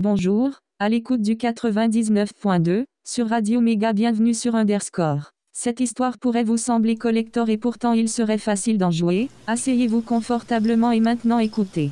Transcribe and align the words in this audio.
Bonjour, 0.00 0.60
à 0.78 0.88
l'écoute 0.88 1.20
du 1.20 1.34
99.2, 1.34 2.84
sur 3.04 3.28
Radio 3.28 3.60
Méga 3.60 3.92
bienvenue 3.92 4.32
sur 4.32 4.54
Underscore. 4.54 5.32
Cette 5.60 5.80
histoire 5.80 6.18
pourrait 6.18 6.44
vous 6.44 6.56
sembler 6.56 6.94
collector 6.94 7.48
et 7.48 7.56
pourtant 7.56 7.92
il 7.92 8.08
serait 8.08 8.38
facile 8.38 8.78
d'en 8.78 8.92
jouer, 8.92 9.28
asseyez-vous 9.48 10.02
confortablement 10.02 10.92
et 10.92 11.00
maintenant 11.00 11.40
écoutez. 11.40 11.90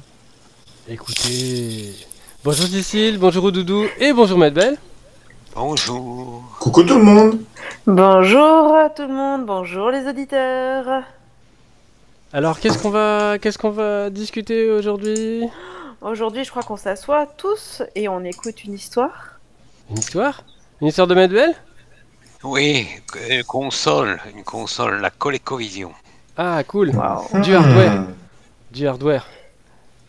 Écoutez. 0.88 1.92
Bonjour 2.44 2.66
Cécile, 2.66 3.18
bonjour 3.18 3.50
Doudou 3.50 3.86
et 3.98 4.12
bonjour 4.12 4.38
Belle. 4.38 4.76
Bonjour. 5.56 6.44
Coucou 6.60 6.84
tout 6.84 6.96
le 6.96 7.02
monde 7.02 7.40
Bonjour 7.88 8.76
à 8.76 8.88
tout 8.88 9.02
le 9.02 9.12
monde, 9.12 9.44
bonjour 9.46 9.90
les 9.90 10.06
auditeurs. 10.06 11.02
Alors 12.32 12.60
qu'est-ce 12.60 12.78
qu'on 12.78 12.90
va 12.90 13.36
qu'est-ce 13.40 13.58
qu'on 13.58 13.70
va 13.70 14.10
discuter 14.10 14.70
aujourd'hui? 14.70 15.42
Aujourd'hui, 16.02 16.44
je 16.44 16.50
crois 16.50 16.62
qu'on 16.62 16.76
s'assoit 16.76 17.26
tous 17.26 17.82
et 17.96 18.06
on 18.06 18.22
écoute 18.22 18.62
une 18.62 18.74
histoire. 18.74 19.40
Une 19.90 19.98
histoire? 19.98 20.44
Une 20.80 20.86
histoire 20.86 21.08
de 21.08 21.16
Medbel 21.16 21.52
Oui, 22.48 22.86
une 23.28 23.42
console, 23.42 24.20
une 24.36 24.44
console, 24.44 25.00
la 25.00 25.10
ColecoVision. 25.10 25.92
Ah, 26.36 26.62
cool. 26.64 26.90
Wow. 26.90 27.40
Du 27.40 27.54
hardware. 27.56 28.04
Du 28.70 28.86
hardware. 28.86 29.26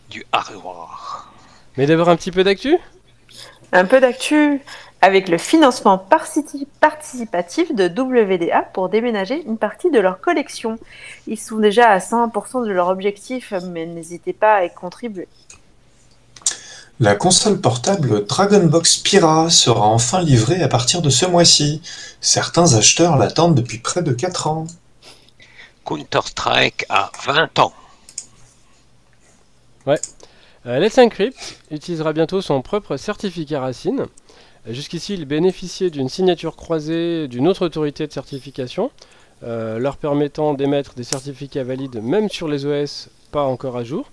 Du 0.08 0.24
hardware. 0.30 1.32
Mais 1.76 1.86
d'abord 1.86 2.08
un 2.08 2.14
petit 2.16 2.30
peu 2.30 2.44
d'actu? 2.44 2.76
Un 3.72 3.84
peu 3.84 4.00
d'actu 4.00 4.60
avec 5.00 5.28
le 5.28 5.36
financement 5.38 5.98
parti- 5.98 6.66
participatif 6.80 7.74
de 7.74 7.88
WDA 7.88 8.62
pour 8.62 8.88
déménager 8.88 9.42
une 9.44 9.58
partie 9.58 9.90
de 9.90 9.98
leur 9.98 10.20
collection. 10.20 10.78
Ils 11.26 11.38
sont 11.38 11.58
déjà 11.58 11.88
à 11.90 11.98
100% 11.98 12.64
de 12.64 12.70
leur 12.70 12.86
objectif, 12.88 13.52
mais 13.70 13.84
n'hésitez 13.86 14.32
pas 14.32 14.54
à 14.54 14.64
y 14.64 14.72
contribuer. 14.72 15.28
La 17.00 17.14
console 17.14 17.60
portable 17.60 18.26
Dragon 18.26 18.66
Box 18.66 18.96
Pira 18.96 19.50
sera 19.50 19.86
enfin 19.86 20.20
livrée 20.20 20.60
à 20.62 20.68
partir 20.68 21.00
de 21.00 21.10
ce 21.10 21.26
mois-ci. 21.26 21.80
Certains 22.20 22.74
acheteurs 22.74 23.16
l'attendent 23.16 23.54
depuis 23.54 23.78
près 23.78 24.02
de 24.02 24.12
4 24.12 24.48
ans. 24.48 24.66
Counter-Strike 25.86 26.86
a 26.88 27.12
20 27.24 27.58
ans. 27.60 27.72
Euh, 29.86 29.96
Let's 30.80 30.98
Encrypt 30.98 31.60
utilisera 31.70 32.12
bientôt 32.12 32.42
son 32.42 32.62
propre 32.62 32.96
certificat 32.96 33.60
Racine. 33.60 34.06
Euh, 34.66 34.72
Jusqu'ici, 34.72 35.14
il 35.14 35.24
bénéficiait 35.24 35.90
d'une 35.90 36.08
signature 36.08 36.56
croisée 36.56 37.28
d'une 37.28 37.46
autre 37.46 37.64
autorité 37.64 38.08
de 38.08 38.12
certification, 38.12 38.90
euh, 39.44 39.78
leur 39.78 39.98
permettant 39.98 40.52
d'émettre 40.52 40.94
des 40.94 41.04
certificats 41.04 41.62
valides 41.62 42.02
même 42.02 42.28
sur 42.28 42.48
les 42.48 42.66
OS 42.66 43.08
pas 43.30 43.44
encore 43.44 43.76
à 43.76 43.84
jour. 43.84 44.10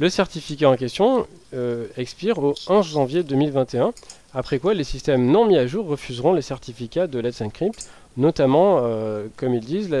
Le 0.00 0.08
certificat 0.08 0.70
en 0.70 0.76
question 0.76 1.26
euh, 1.52 1.86
expire 1.98 2.38
au 2.38 2.54
11 2.68 2.90
janvier 2.90 3.22
2021, 3.22 3.92
après 4.32 4.58
quoi 4.58 4.72
les 4.72 4.82
systèmes 4.82 5.26
non 5.26 5.44
mis 5.44 5.58
à 5.58 5.66
jour 5.66 5.86
refuseront 5.86 6.32
les 6.32 6.40
certificats 6.40 7.06
de 7.06 7.18
Let's 7.18 7.42
Encrypt, 7.42 7.90
notamment, 8.16 8.78
euh, 8.80 9.26
comme 9.36 9.52
ils 9.52 9.60
disent, 9.60 9.94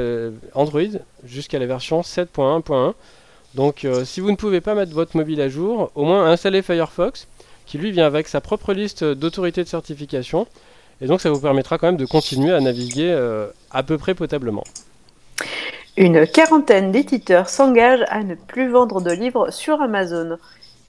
Android 0.54 0.80
jusqu'à 1.26 1.58
la 1.58 1.66
version 1.66 2.00
7.1.1. 2.00 2.94
Donc 3.54 3.84
euh, 3.84 4.06
si 4.06 4.20
vous 4.20 4.30
ne 4.30 4.36
pouvez 4.36 4.62
pas 4.62 4.74
mettre 4.74 4.94
votre 4.94 5.18
mobile 5.18 5.42
à 5.42 5.50
jour, 5.50 5.92
au 5.94 6.06
moins 6.06 6.30
installez 6.30 6.62
Firefox, 6.62 7.28
qui 7.66 7.76
lui 7.76 7.92
vient 7.92 8.06
avec 8.06 8.26
sa 8.26 8.40
propre 8.40 8.72
liste 8.72 9.04
d'autorités 9.04 9.64
de 9.64 9.68
certification, 9.68 10.46
et 11.02 11.08
donc 11.08 11.20
ça 11.20 11.28
vous 11.28 11.40
permettra 11.40 11.76
quand 11.76 11.88
même 11.88 11.98
de 11.98 12.06
continuer 12.06 12.54
à 12.54 12.60
naviguer 12.60 13.12
à 13.70 13.82
peu 13.82 13.98
près 13.98 14.14
potablement. 14.14 14.64
Une 16.00 16.26
quarantaine 16.26 16.92
d'éditeurs 16.92 17.50
s'engagent 17.50 18.06
à 18.08 18.22
ne 18.22 18.34
plus 18.34 18.70
vendre 18.70 19.02
de 19.02 19.10
livres 19.10 19.50
sur 19.50 19.82
Amazon 19.82 20.38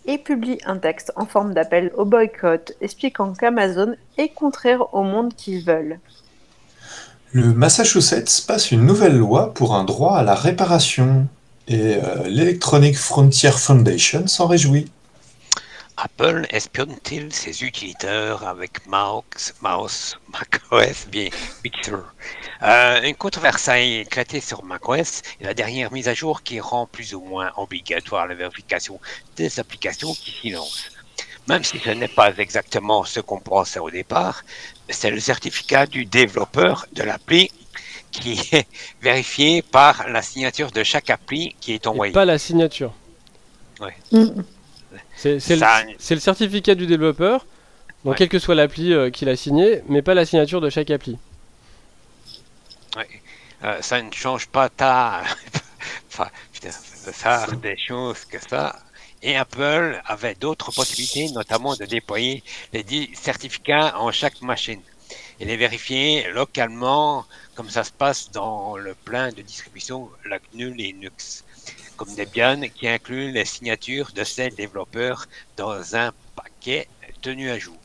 et 0.05 0.17
publient 0.17 0.61
un 0.65 0.77
texte 0.77 1.11
en 1.17 1.25
forme 1.25 1.53
d'appel 1.53 1.91
au 1.97 2.05
boycott 2.05 2.71
expliquant 2.79 3.33
qu'Amazon 3.33 3.95
est 4.17 4.29
contraire 4.29 4.93
au 4.93 5.03
monde 5.03 5.33
qu'ils 5.35 5.65
veulent. 5.65 5.99
Le 7.33 7.53
Massachusetts 7.53 8.45
passe 8.47 8.71
une 8.71 8.85
nouvelle 8.85 9.17
loi 9.17 9.53
pour 9.53 9.75
un 9.75 9.83
droit 9.83 10.15
à 10.15 10.23
la 10.23 10.33
réparation. 10.33 11.27
Et 11.67 11.95
euh, 11.95 12.29
l'Electronic 12.29 12.97
Frontier 12.97 13.51
Foundation 13.51 14.27
s'en 14.27 14.47
réjouit. 14.47 14.89
Apple 16.03 16.47
espionne-t-il 16.49 17.31
ses 17.31 17.63
utilisateurs 17.63 18.47
avec 18.47 18.87
Mouse, 18.87 19.53
Mouse 19.61 20.17
macOS 20.33 21.05
bien 21.07 21.29
Big 21.63 21.73
Sur 21.83 22.03
Euh, 22.63 23.01
Une 23.03 23.15
controverse 23.15 23.67
a 23.67 23.79
éclaté 23.79 24.41
sur 24.41 24.63
macOS 24.63 25.21
et 25.39 25.43
la 25.43 25.53
dernière 25.53 25.91
mise 25.93 26.07
à 26.07 26.15
jour 26.15 26.41
qui 26.41 26.59
rend 26.59 26.87
plus 26.87 27.13
ou 27.13 27.21
moins 27.21 27.51
obligatoire 27.55 28.25
la 28.27 28.33
vérification 28.33 28.99
des 29.35 29.59
applications 29.59 30.13
qui 30.15 30.31
s'y 30.31 30.49
lancent. 30.49 30.89
Même 31.47 31.63
si 31.63 31.77
ce 31.77 31.89
n'est 31.91 32.07
pas 32.07 32.31
exactement 32.35 33.03
ce 33.03 33.19
qu'on 33.19 33.39
pensait 33.39 33.79
au 33.79 33.91
départ, 33.91 34.43
c'est 34.89 35.11
le 35.11 35.19
certificat 35.19 35.85
du 35.85 36.05
développeur 36.05 36.87
de 36.93 37.03
l'appli 37.03 37.51
qui 38.11 38.39
est 38.51 38.67
vérifié 39.03 39.61
par 39.61 40.07
la 40.09 40.23
signature 40.23 40.71
de 40.71 40.83
chaque 40.83 41.11
appli 41.11 41.55
qui 41.61 41.73
est 41.73 41.85
Et 41.85 41.87
envoyée. 41.87 42.13
pas 42.13 42.25
la 42.25 42.39
signature. 42.39 42.91
Mm. 43.79 43.87
C'est 44.11 44.60
c'est 45.39 45.55
le, 45.55 45.59
Ça- 45.59 45.83
c'est 45.99 46.15
le 46.15 46.21
certificat 46.21 46.75
du 46.75 46.87
développeur, 46.87 47.45
donc 48.05 48.13
Ouais. 48.13 48.15
quelle 48.15 48.29
que 48.29 48.39
soit 48.39 48.55
l'appli 48.55 48.93
euh, 48.93 49.09
qu'il 49.11 49.29
a 49.29 49.35
signé, 49.35 49.83
mais 49.87 50.01
pas 50.01 50.13
la 50.13 50.25
signature 50.25 50.61
de 50.61 50.69
chaque 50.69 50.89
appli. 50.91 51.17
Euh, 53.63 53.79
ça 53.81 54.01
ne 54.01 54.11
change 54.11 54.47
pas 54.47 54.69
ta 54.69 55.21
enfin, 56.09 56.29
putain, 56.51 56.71
faire 56.71 57.55
des 57.57 57.77
choses 57.77 58.25
que 58.25 58.39
ça. 58.39 58.79
Et 59.21 59.37
Apple 59.37 60.01
avait 60.05 60.33
d'autres 60.33 60.71
possibilités, 60.71 61.29
notamment 61.29 61.75
de 61.75 61.85
déployer 61.85 62.43
les 62.73 62.83
dix 62.83 63.09
certificats 63.13 63.95
en 63.99 64.11
chaque 64.11 64.41
machine 64.41 64.81
et 65.39 65.45
les 65.45 65.57
vérifier 65.57 66.31
localement, 66.31 67.25
comme 67.55 67.69
ça 67.69 67.83
se 67.83 67.91
passe 67.91 68.31
dans 68.31 68.77
le 68.77 68.95
plein 68.95 69.29
de 69.31 69.41
distribution 69.43 70.09
la 70.25 70.39
GNU 70.39 70.73
Linux, 70.73 71.43
comme 72.01 72.15
Debian 72.15 72.61
qui 72.73 72.87
inclut 72.87 73.31
les 73.31 73.45
signatures 73.45 74.09
de 74.15 74.23
ses 74.23 74.49
développeurs 74.49 75.27
dans 75.55 75.95
un 75.95 76.11
paquet 76.35 76.87
tenu 77.21 77.51
à 77.51 77.59
jour. 77.59 77.75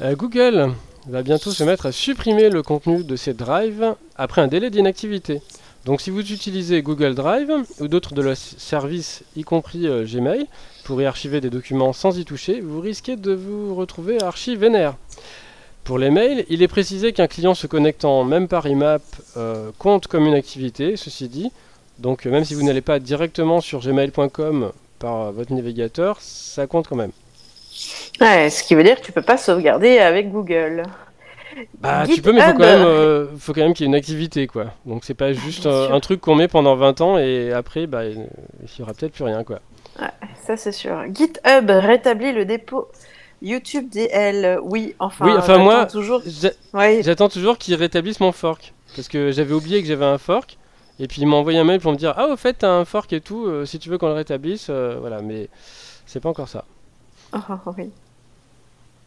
Euh, 0.00 0.16
Google 0.16 0.72
va 1.06 1.22
bientôt 1.22 1.52
se 1.52 1.62
mettre 1.62 1.86
à 1.86 1.92
supprimer 1.92 2.50
le 2.50 2.64
contenu 2.64 3.04
de 3.04 3.14
ses 3.14 3.34
drives 3.34 3.94
après 4.16 4.40
un 4.40 4.48
délai 4.48 4.70
d'inactivité. 4.70 5.42
Donc 5.84 6.00
si 6.00 6.10
vous 6.10 6.32
utilisez 6.32 6.82
Google 6.82 7.14
Drive 7.14 7.52
ou 7.78 7.86
d'autres 7.86 8.14
de 8.14 8.22
leurs 8.22 8.36
services, 8.36 9.22
y 9.36 9.44
compris 9.44 9.86
euh, 9.86 10.04
Gmail, 10.04 10.46
pour 10.82 11.00
y 11.00 11.06
archiver 11.06 11.40
des 11.40 11.50
documents 11.50 11.92
sans 11.92 12.18
y 12.18 12.24
toucher, 12.24 12.60
vous 12.60 12.80
risquez 12.80 13.14
de 13.14 13.32
vous 13.32 13.76
retrouver 13.76 14.20
archi 14.20 14.56
vénère. 14.56 14.96
Pour 15.84 15.98
les 15.98 16.10
mails, 16.10 16.44
il 16.48 16.62
est 16.62 16.68
précisé 16.68 17.12
qu'un 17.12 17.28
client 17.28 17.54
se 17.54 17.68
connectant 17.68 18.24
même 18.24 18.48
par 18.48 18.66
IMAP 18.66 19.02
euh, 19.36 19.70
compte 19.78 20.08
comme 20.08 20.26
une 20.26 20.34
activité, 20.34 20.96
ceci 20.96 21.28
dit. 21.28 21.52
Donc 21.98 22.26
euh, 22.26 22.30
même 22.30 22.44
si 22.44 22.54
vous 22.54 22.62
n'allez 22.62 22.80
pas 22.80 22.98
directement 22.98 23.60
sur 23.60 23.80
gmail.com 23.80 24.72
par 24.98 25.20
euh, 25.22 25.30
votre 25.32 25.52
navigateur, 25.52 26.18
ça 26.20 26.66
compte 26.66 26.88
quand 26.88 26.96
même. 26.96 27.12
Ouais, 28.20 28.50
ce 28.50 28.62
qui 28.62 28.74
veut 28.74 28.82
dire 28.82 29.00
que 29.00 29.04
tu 29.04 29.12
peux 29.12 29.22
pas 29.22 29.36
sauvegarder 29.36 29.98
avec 29.98 30.30
Google. 30.30 30.82
Bah, 31.80 32.04
tu 32.06 32.22
peux, 32.22 32.32
mais 32.32 32.40
faut 32.40 32.52
quand 32.52 32.58
même, 32.58 32.82
euh, 32.82 33.26
faut 33.38 33.52
quand 33.52 33.62
même 33.62 33.74
qu'il 33.74 33.84
y 33.84 33.86
ait 33.86 33.90
une 33.90 33.96
activité, 33.96 34.46
quoi. 34.46 34.66
Donc 34.86 35.04
c'est 35.04 35.14
pas 35.14 35.32
juste 35.32 35.66
un 35.66 35.98
truc 36.00 36.20
qu'on 36.20 36.34
met 36.36 36.46
pendant 36.46 36.76
20 36.76 37.00
ans 37.00 37.18
et 37.18 37.52
après, 37.52 37.86
bah, 37.86 38.04
il 38.04 38.28
y 38.78 38.82
aura 38.82 38.94
peut-être 38.94 39.12
plus 39.12 39.24
rien, 39.24 39.42
quoi. 39.42 39.60
Ça, 40.46 40.56
c'est 40.56 40.72
sûr. 40.72 41.02
GitHub 41.12 41.68
rétablit 41.68 42.32
le 42.32 42.44
dépôt 42.44 42.88
YouTube 43.42 43.88
DL. 43.90 44.58
Oui, 44.62 44.94
enfin, 44.98 45.26
Oui, 45.26 45.32
enfin, 45.36 45.58
moi- 45.58 45.86
toujours. 45.86 46.22
Ouais, 46.74 47.00
J'attends 47.02 47.28
toujours 47.28 47.58
qu'ils 47.58 47.74
rétablissent 47.74 48.20
mon 48.20 48.32
fork, 48.32 48.72
parce 48.94 49.08
que 49.08 49.32
j'avais 49.32 49.52
oublié 49.54 49.82
que 49.82 49.88
j'avais 49.88 50.04
un 50.04 50.18
fork. 50.18 50.58
Et 51.00 51.06
puis 51.06 51.22
ils 51.22 51.26
m'ont 51.26 51.36
envoyé 51.36 51.58
un 51.58 51.64
mail 51.64 51.80
pour 51.80 51.92
me 51.92 51.96
dire 51.96 52.14
ah 52.16 52.26
au 52.28 52.36
fait 52.36 52.54
t'as 52.54 52.70
un 52.70 52.84
fork 52.84 53.12
et 53.12 53.20
tout, 53.20 53.46
euh, 53.46 53.64
si 53.64 53.78
tu 53.78 53.88
veux 53.88 53.98
qu'on 53.98 54.08
le 54.08 54.14
rétablisse, 54.14 54.66
euh, 54.70 54.96
voilà. 55.00 55.22
Mais 55.22 55.48
c'est 56.06 56.20
pas 56.20 56.28
encore 56.28 56.48
ça. 56.48 56.64
Oh, 57.32 57.38
oui. 57.76 57.90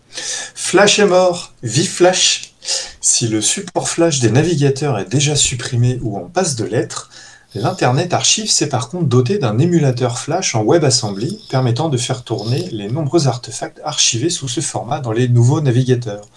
Flash 0.10 1.00
est 1.00 1.06
mort, 1.06 1.54
vive 1.64 1.90
Flash 1.90 2.54
Si 3.02 3.28
le 3.28 3.42
support 3.42 3.90
Flash 3.90 4.20
des 4.20 4.30
navigateurs 4.30 5.00
est 5.00 5.10
déjà 5.10 5.36
supprimé 5.36 6.00
ou 6.02 6.18
en 6.18 6.26
passe 6.26 6.56
de 6.56 6.66
lettres, 6.66 7.10
l'Internet 7.56 8.14
Archive 8.14 8.50
s'est 8.50 8.70
par 8.70 8.90
contre 8.90 9.06
doté 9.06 9.38
d'un 9.38 9.58
émulateur 9.58 10.20
Flash 10.20 10.56
en 10.56 10.64
WebAssembly 10.64 11.46
permettant 11.50 11.90
de 11.90 11.98
faire 11.98 12.24
tourner 12.24 12.70
les 12.72 12.88
nombreux 12.90 13.28
artefacts 13.28 13.82
archivés 13.84 14.30
sous 14.30 14.48
ce 14.48 14.62
format 14.62 15.00
dans 15.00 15.12
les 15.12 15.28
nouveaux 15.28 15.62
navigateurs. 15.62 16.28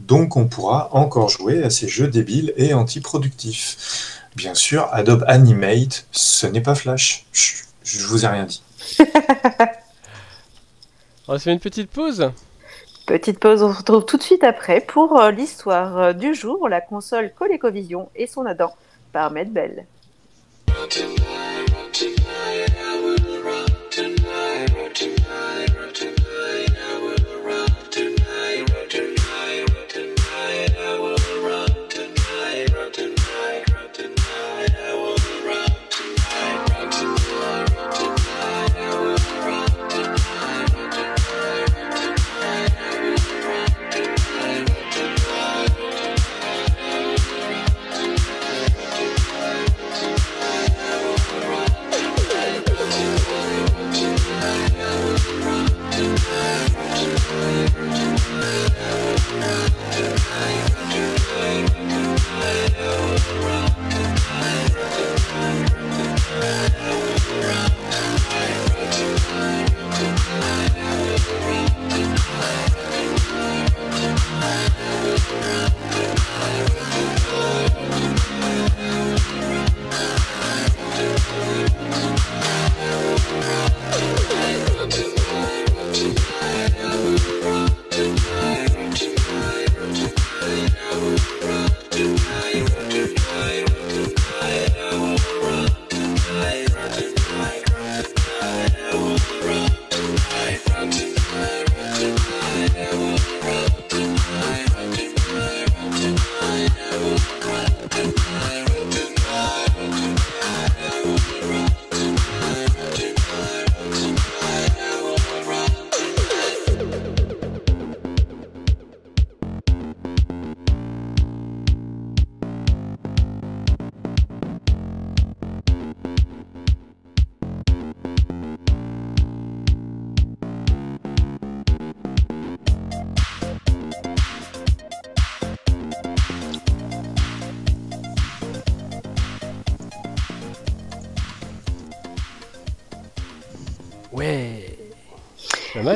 Donc 0.00 0.36
on 0.36 0.46
pourra 0.46 0.88
encore 0.92 1.28
jouer 1.28 1.62
à 1.62 1.70
ces 1.70 1.88
jeux 1.88 2.08
débiles 2.08 2.52
et 2.56 2.74
antiproductifs. 2.74 4.19
Bien 4.36 4.54
sûr, 4.54 4.88
Adobe 4.92 5.24
Animate, 5.26 6.06
ce 6.12 6.46
n'est 6.46 6.60
pas 6.60 6.74
Flash. 6.74 7.26
Chut, 7.32 7.66
je 7.82 8.06
vous 8.06 8.24
ai 8.24 8.28
rien 8.28 8.44
dit. 8.44 8.62
On 11.28 11.32
va 11.32 11.38
se 11.38 11.44
faire 11.44 11.52
une 11.52 11.60
petite 11.60 11.90
pause. 11.90 12.32
Petite 13.06 13.38
pause, 13.40 13.62
on 13.62 13.72
se 13.72 13.78
retrouve 13.78 14.04
tout 14.04 14.16
de 14.16 14.22
suite 14.22 14.44
après 14.44 14.80
pour 14.80 15.20
euh, 15.20 15.32
l'histoire 15.32 15.98
euh, 15.98 16.12
du 16.12 16.34
jour, 16.34 16.68
la 16.68 16.80
console 16.80 17.32
ColecoVision 17.36 18.08
et 18.14 18.28
son 18.28 18.46
Adam 18.46 18.72
par 19.12 19.32
Medbell. 19.32 19.84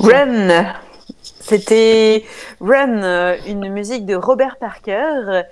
Mal. 0.00 0.12
Run 0.28 0.74
C'était 1.40 2.24
Run, 2.60 3.02
euh, 3.02 3.36
une 3.46 3.68
musique 3.68 4.06
de 4.06 4.14
Robert 4.14 4.56
Parker. 4.56 5.42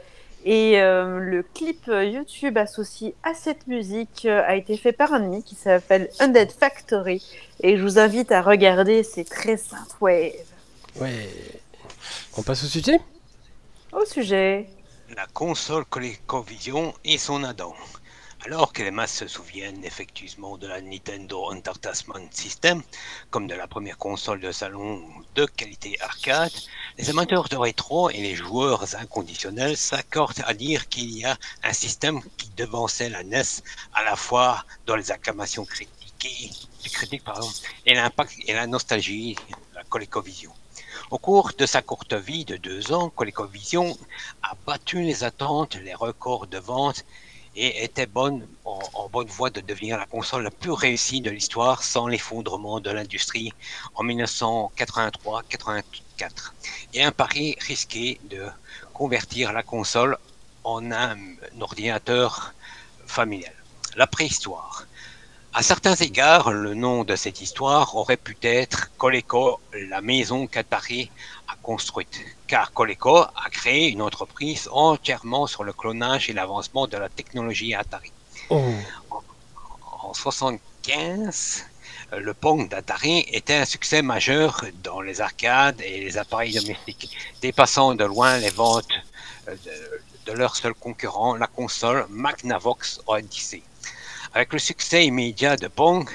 Et 0.45 0.81
euh, 0.81 1.21
le 1.21 1.45
clip 1.45 1.87
YouTube 1.87 2.59
associé 2.59 3.15
à 3.23 3.33
cette 3.35 3.69
musique 3.69 4.25
euh, 4.25 4.43
a 4.45 4.57
été 4.57 4.77
fait 4.77 4.93
par 4.93 5.13
un 5.13 5.23
ami 5.23 5.45
qui 5.45 5.55
s'appelle 5.55 6.11
Undead 6.19 6.51
Factory. 6.51 7.25
Et 7.61 7.77
je 7.77 7.83
vous 7.83 7.99
invite 7.99 8.33
à 8.33 8.43
regarder, 8.43 9.05
c'est 9.05 9.29
très 9.29 9.57
synthwave. 9.57 10.33
Ouais. 11.01 11.29
On 12.37 12.43
passe 12.43 12.65
au 12.65 12.67
sujet? 12.67 12.99
Au 13.93 14.05
sujet. 14.05 14.69
La 15.15 15.27
console 15.33 15.85
ColecoVision 15.85 16.93
et 17.05 17.19
son 17.19 17.45
Adam. 17.45 17.75
Alors 18.45 18.73
que 18.73 18.83
les 18.83 18.91
masses 18.91 19.19
se 19.19 19.29
souviennent 19.29 19.85
effectivement 19.85 20.59
de 20.59 20.67
la 20.67 20.81
Nintendo 20.81 21.53
Entertainment 21.53 22.27
System, 22.33 22.83
comme 23.31 23.47
de 23.47 23.55
la 23.55 23.69
première 23.69 23.97
console 23.99 24.41
de 24.41 24.51
salon 24.51 25.01
de 25.37 25.47
qualité 25.47 25.97
arcade, 26.01 26.51
les 26.99 27.09
amateurs 27.09 27.49
de 27.49 27.57
rétro 27.57 28.11
et 28.11 28.17
les 28.17 28.35
joueurs 28.35 28.97
inconditionnels 28.97 29.77
s'accordent 29.77 30.43
à 30.45 30.55
dire 30.55 30.89
qu'il 30.89 31.17
y 31.17 31.25
a 31.25 31.39
un 31.63 31.73
système 31.73 32.21
qui 32.37 32.51
devançait 32.57 33.11
la 33.11 33.23
NES 33.23 33.63
à 33.95 34.03
la 34.03 34.17
fois 34.17 34.65
dans 34.87 34.97
les 34.97 35.13
acclamations 35.13 35.65
critiquées, 35.65 36.51
critiques 36.83 37.23
et 37.87 37.95
l'impact 37.95 38.35
et 38.47 38.55
la 38.55 38.67
nostalgie 38.67 39.37
de 39.37 39.77
la 39.77 39.85
ColecoVision. 39.85 40.53
Au 41.13 41.19
cours 41.19 41.53
de 41.57 41.65
sa 41.65 41.81
courte 41.81 42.15
vie 42.15 42.45
de 42.45 42.57
deux 42.57 42.93
ans, 42.93 43.09
ColecoVision 43.11 43.97
a 44.43 44.57
battu 44.67 45.01
les 45.03 45.23
attentes, 45.23 45.77
les 45.77 45.95
records 45.95 46.49
de 46.49 46.59
vente 46.59 47.05
et 47.55 47.85
était 47.85 48.07
bonne, 48.07 48.49
en, 48.65 49.09
bonne 49.09 49.29
voie 49.29 49.51
de 49.51 49.61
devenir 49.61 49.99
la 49.99 50.07
console 50.07 50.45
la 50.45 50.51
plus 50.51 50.71
réussie 50.71 51.21
de 51.21 51.29
l'histoire 51.31 51.83
sans 51.83 52.07
l'effondrement 52.07 52.81
de 52.81 52.91
l'industrie 52.91 53.53
en 53.95 54.05
1983-84. 54.05 56.53
Et 56.95 57.03
un 57.03 57.13
pari 57.13 57.57
risqué 57.61 58.19
de 58.31 58.47
convertir 58.95 59.53
la 59.53 59.63
console 59.63 60.17
en 60.65 60.91
un 60.93 61.19
ordinateur 61.61 62.55
familial. 63.07 63.53
La 63.97 64.07
préhistoire. 64.07 64.87
À 65.55 65.63
certains 65.63 65.97
égards, 65.97 66.51
le 66.51 66.73
nom 66.73 67.05
de 67.05 67.15
cette 67.15 67.43
histoire 67.43 67.95
aurait 67.95 68.17
pu 68.17 68.39
être 68.41 68.91
Coleco, 68.97 69.61
la 69.75 70.01
maison 70.01 70.47
qu'Atari 70.47 71.11
construite, 71.63 72.21
car 72.47 72.73
Coleco 72.73 73.19
a 73.19 73.49
créé 73.51 73.89
une 73.89 74.03
entreprise 74.03 74.69
entièrement 74.73 75.47
sur 75.47 75.65
le 75.65 75.73
clonage 75.73 76.29
et 76.29 76.33
l'avancement 76.33 76.87
de 76.87 76.97
la 76.97 77.09
technologie 77.09 77.75
Atari. 77.75 78.13
Oh. 78.51 78.63
En 80.03 80.15
75, 80.15 81.65
euh, 82.13 82.21
le 82.21 82.35
Pong 82.35 82.69
d'Atari 82.69 83.25
était 83.33 83.55
un 83.55 83.65
succès 83.65 84.03
majeur 84.03 84.65
dans 84.83 85.01
les 85.01 85.21
arcades 85.21 85.81
et 85.81 86.01
les 86.01 86.19
appareils 86.19 86.55
domestiques, 86.55 87.17
dépassant 87.41 87.95
de 87.95 88.05
loin 88.05 88.39
les 88.39 88.51
ventes 88.51 88.93
euh, 89.49 89.55
de, 89.65 90.33
de 90.33 90.37
leur 90.37 90.57
seul 90.57 90.75
concurrent, 90.75 91.37
la 91.37 91.47
console 91.47 92.07
Magnavox 92.11 93.01
Odyssey. 93.07 93.63
Avec 94.35 94.53
le 94.53 94.59
succès 94.59 95.07
immédiat 95.07 95.57
de 95.57 95.69
Pong, 95.69 96.09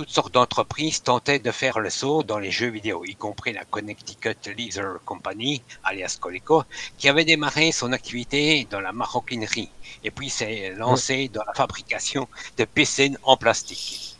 toutes 0.00 0.08
sortes 0.08 0.32
d'entreprises 0.32 1.02
tentaient 1.02 1.40
de 1.40 1.50
faire 1.50 1.78
le 1.78 1.90
saut 1.90 2.22
dans 2.22 2.38
les 2.38 2.50
jeux 2.50 2.70
vidéo, 2.70 3.04
y 3.04 3.16
compris 3.16 3.52
la 3.52 3.66
Connecticut 3.66 4.34
Leather 4.46 4.94
Company, 5.04 5.62
alias 5.82 6.16
Coleco, 6.18 6.64
qui 6.96 7.10
avait 7.10 7.26
démarré 7.26 7.70
son 7.70 7.92
activité 7.92 8.66
dans 8.70 8.80
la 8.80 8.94
maroquinerie 8.94 9.74
et 10.02 10.10
puis 10.10 10.30
s'est 10.30 10.72
lancé 10.74 11.28
dans 11.28 11.42
la 11.46 11.52
fabrication 11.52 12.30
de 12.56 12.64
piscines 12.64 13.18
en 13.24 13.36
plastique. 13.36 14.19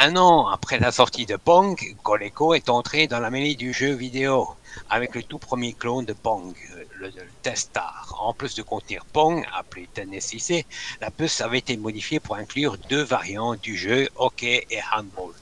Un 0.00 0.14
an 0.14 0.46
après 0.46 0.78
la 0.78 0.92
sortie 0.92 1.26
de 1.26 1.34
Pong, 1.34 1.76
Coleco 2.04 2.54
est 2.54 2.68
entré 2.68 3.08
dans 3.08 3.18
la 3.18 3.30
mêlée 3.30 3.56
du 3.56 3.72
jeu 3.72 3.94
vidéo 3.94 4.48
avec 4.88 5.16
le 5.16 5.24
tout 5.24 5.38
premier 5.38 5.72
clone 5.72 6.04
de 6.04 6.12
Pong, 6.12 6.54
le, 7.00 7.10
Testar. 7.42 8.14
En 8.20 8.32
plus 8.32 8.54
de 8.54 8.62
contenir 8.62 9.04
Pong, 9.06 9.44
appelé 9.52 9.88
Tennis 9.92 10.32
IC, 10.32 10.64
la 11.00 11.10
puce 11.10 11.40
avait 11.40 11.58
été 11.58 11.76
modifiée 11.76 12.20
pour 12.20 12.36
inclure 12.36 12.76
deux 12.88 13.02
variantes 13.02 13.60
du 13.60 13.76
jeu, 13.76 14.08
hockey 14.14 14.68
et 14.70 14.78
handball. 14.94 15.34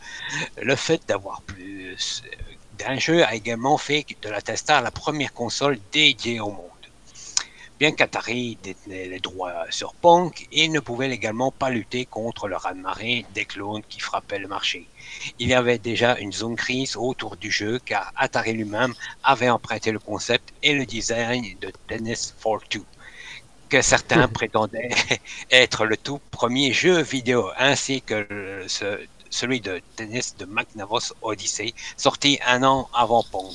Le 0.62 0.74
fait 0.74 1.06
d'avoir 1.06 1.42
plus 1.42 1.92
euh, 1.92 2.30
d'un 2.78 2.98
jeu 2.98 3.26
a 3.26 3.34
également 3.34 3.76
fait 3.76 4.06
de 4.22 4.30
la 4.30 4.40
Testar 4.40 4.80
la 4.80 4.90
première 4.90 5.34
console 5.34 5.78
dédiée 5.92 6.40
au 6.40 6.50
monde. 6.50 6.75
Bien 7.78 7.92
qu'Atari 7.92 8.56
détenait 8.62 9.06
les 9.06 9.20
droits 9.20 9.52
sur 9.68 9.92
Pong, 9.94 10.32
il 10.50 10.72
ne 10.72 10.80
pouvait 10.80 11.10
également 11.10 11.50
pas 11.50 11.68
lutter 11.68 12.06
contre 12.06 12.48
le 12.48 12.56
raz-de-marée 12.56 13.26
des 13.34 13.44
clones 13.44 13.82
qui 13.86 14.00
frappaient 14.00 14.38
le 14.38 14.48
marché. 14.48 14.86
Il 15.38 15.48
y 15.48 15.54
avait 15.54 15.76
déjà 15.76 16.18
une 16.18 16.32
zone 16.32 16.54
grise 16.54 16.96
autour 16.96 17.36
du 17.36 17.50
jeu 17.50 17.78
car 17.84 18.12
Atari 18.16 18.54
lui-même 18.54 18.94
avait 19.22 19.50
emprunté 19.50 19.92
le 19.92 19.98
concept 19.98 20.54
et 20.62 20.72
le 20.72 20.86
design 20.86 21.44
de 21.60 21.70
Tennis 21.86 22.34
for 22.38 22.62
Two. 22.66 22.84
que 23.68 23.82
certains 23.82 24.26
prétendaient 24.40 24.88
être 25.50 25.84
le 25.84 25.98
tout 25.98 26.20
premier 26.30 26.72
jeu 26.72 27.02
vidéo, 27.02 27.50
ainsi 27.58 28.00
que 28.00 28.64
celui 29.28 29.60
de 29.60 29.82
tennis 29.96 30.34
de 30.38 30.46
McNavos 30.46 31.12
Odyssey, 31.20 31.74
sorti 31.98 32.38
un 32.46 32.62
an 32.62 32.88
avant 32.94 33.22
Pong. 33.24 33.52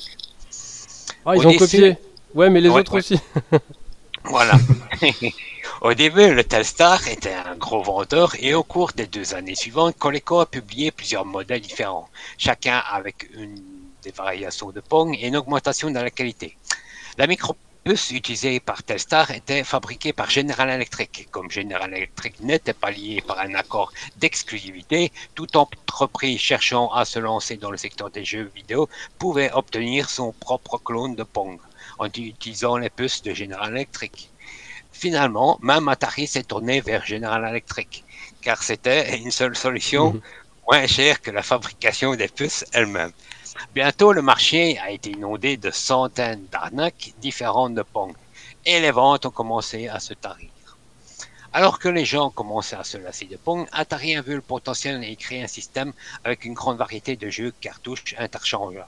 Ah, 1.24 1.34
ils 1.34 1.46
ont 1.46 1.56
copié. 1.56 1.96
Ouais, 2.34 2.50
mais 2.50 2.60
les 2.60 2.68
autres 2.68 2.98
aussi. 2.98 3.18
voilà. 4.24 4.54
au 5.80 5.94
début, 5.94 6.32
le 6.32 6.44
Telstar 6.44 7.08
était 7.08 7.34
un 7.34 7.56
gros 7.56 7.82
vendeur 7.82 8.34
et 8.38 8.54
au 8.54 8.62
cours 8.62 8.92
des 8.92 9.06
deux 9.06 9.34
années 9.34 9.54
suivantes, 9.54 9.96
Coleco 9.98 10.40
a 10.40 10.46
publié 10.46 10.90
plusieurs 10.90 11.24
modèles 11.24 11.60
différents, 11.60 12.08
chacun 12.38 12.82
avec 12.90 13.28
une 13.34 13.62
des 14.02 14.10
variations 14.10 14.70
de 14.70 14.80
Pong 14.80 15.16
et 15.20 15.28
une 15.28 15.36
augmentation 15.36 15.90
de 15.90 15.98
la 15.98 16.10
qualité. 16.10 16.56
La 17.18 17.26
micropuce 17.26 18.10
utilisée 18.10 18.58
par 18.60 18.82
Telstar 18.82 19.30
était 19.30 19.64
fabriquée 19.64 20.12
par 20.12 20.30
General 20.30 20.70
Electric. 20.70 21.28
Comme 21.30 21.50
General 21.50 21.92
Electric 21.92 22.40
n'était 22.40 22.72
pas 22.72 22.90
lié 22.90 23.22
par 23.26 23.38
un 23.38 23.54
accord 23.54 23.92
d'exclusivité, 24.16 25.12
toute 25.34 25.56
entreprise 25.56 26.40
cherchant 26.40 26.92
à 26.92 27.04
se 27.04 27.18
lancer 27.18 27.56
dans 27.56 27.70
le 27.70 27.76
secteur 27.76 28.10
des 28.10 28.24
jeux 28.24 28.50
vidéo 28.54 28.88
pouvait 29.18 29.52
obtenir 29.52 30.10
son 30.10 30.32
propre 30.32 30.78
clone 30.78 31.14
de 31.14 31.22
Pong 31.22 31.58
en 31.98 32.06
utilisant 32.06 32.76
les 32.76 32.90
puces 32.90 33.22
de 33.22 33.34
General 33.34 33.70
Electric. 33.70 34.30
Finalement, 34.92 35.58
même 35.62 35.88
Atari 35.88 36.26
s'est 36.26 36.42
tourné 36.42 36.80
vers 36.80 37.04
General 37.04 37.44
Electric, 37.48 38.04
car 38.40 38.62
c'était 38.62 39.16
une 39.18 39.30
seule 39.30 39.56
solution 39.56 40.12
mhm. 40.12 40.20
moins 40.68 40.86
chère 40.86 41.20
que 41.20 41.30
la 41.30 41.42
fabrication 41.42 42.14
des 42.14 42.28
puces 42.28 42.64
elles-mêmes. 42.72 43.12
Bientôt, 43.74 44.12
le 44.12 44.22
marché 44.22 44.78
a 44.78 44.90
été 44.90 45.10
inondé 45.10 45.56
de 45.56 45.70
centaines 45.70 46.46
d'arnaques 46.50 47.12
différentes 47.20 47.74
de 47.74 47.82
Pong, 47.82 48.14
et 48.64 48.80
les 48.80 48.90
ventes 48.90 49.26
ont 49.26 49.30
commencé 49.30 49.88
à 49.88 49.98
se 50.00 50.14
tarir. 50.14 50.48
Alors 51.54 51.78
que 51.78 51.88
les 51.88 52.06
gens 52.06 52.30
commençaient 52.30 52.76
à 52.76 52.84
se 52.84 52.96
lasser 52.96 53.26
de 53.26 53.36
Pong, 53.36 53.68
Atari 53.72 54.16
a 54.16 54.22
vu 54.22 54.34
le 54.34 54.40
potentiel 54.40 55.04
et 55.04 55.16
créé 55.16 55.42
un 55.42 55.48
système 55.48 55.92
avec 56.24 56.46
une 56.46 56.54
grande 56.54 56.78
variété 56.78 57.14
de 57.16 57.28
jeux 57.28 57.52
cartouches 57.60 58.14
interchangeables. 58.18 58.86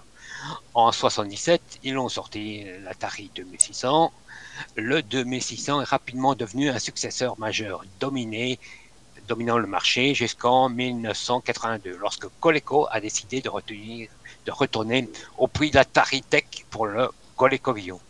En 0.74 0.92
77, 0.92 1.80
ils 1.82 1.96
ont 1.98 2.08
sorti 2.08 2.64
l'Atari 2.82 3.30
2600. 3.34 4.12
Le 4.76 5.02
2600 5.02 5.82
est 5.82 5.84
rapidement 5.84 6.34
devenu 6.34 6.68
un 6.68 6.78
successeur 6.78 7.38
majeur, 7.38 7.84
dominé, 8.00 8.58
dominant 9.28 9.58
le 9.58 9.66
marché 9.66 10.14
jusqu'en 10.14 10.68
1982, 10.68 11.96
lorsque 11.96 12.26
Coleco 12.40 12.86
a 12.90 13.00
décidé 13.00 13.40
de 13.40 13.48
retourner 14.50 15.08
au 15.38 15.46
prix 15.46 15.70
d'Atari 15.70 16.22
Tech 16.22 16.44
pour 16.70 16.86
le 16.86 17.08
ColecoVision. 17.36 18.00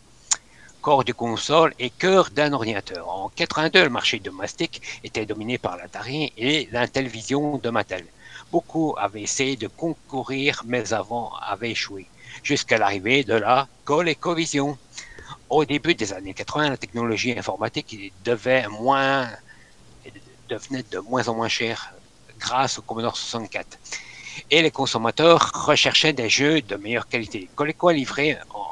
Corps 0.81 1.03
de 1.03 1.13
console 1.13 1.73
et 1.79 1.89
cœur 1.89 2.29
d'un 2.29 2.53
ordinateur. 2.53 3.09
En 3.09 3.29
82, 3.29 3.83
le 3.85 3.89
marché 3.89 4.19
domestique 4.19 4.81
était 5.03 5.25
dominé 5.25 5.57
par 5.57 5.77
l'Atari 5.77 6.31
et 6.37 6.67
l'Intellivision 6.71 7.57
de 7.57 7.69
Mattel. 7.71 8.05
Beaucoup 8.51 8.93
avaient 8.97 9.23
essayé 9.23 9.55
de 9.55 9.67
concourir, 9.67 10.61
mais 10.65 10.93
avant 10.93 11.31
avaient 11.41 11.71
échoué, 11.71 12.05
jusqu'à 12.43 12.77
l'arrivée 12.77 13.23
de 13.23 13.35
la 13.35 13.67
ColecoVision. 13.85 14.77
Au 15.49 15.65
début 15.65 15.95
des 15.95 16.13
années 16.13 16.33
80, 16.33 16.69
la 16.69 16.77
technologie 16.77 17.37
informatique 17.37 18.13
devait 18.23 18.67
moins, 18.67 19.29
devenait 20.49 20.83
de 20.91 20.99
moins 20.99 21.27
en 21.27 21.35
moins 21.35 21.49
chère 21.49 21.93
grâce 22.39 22.79
au 22.79 22.81
Commodore 22.81 23.15
64 23.15 23.77
et 24.51 24.61
les 24.61 24.71
consommateurs 24.71 25.51
recherchaient 25.53 26.13
des 26.13 26.29
jeux 26.29 26.61
de 26.61 26.75
meilleure 26.75 27.07
qualité. 27.07 27.49
Coleco 27.55 27.89
a 27.89 27.93
livré 27.93 28.37
en, 28.49 28.65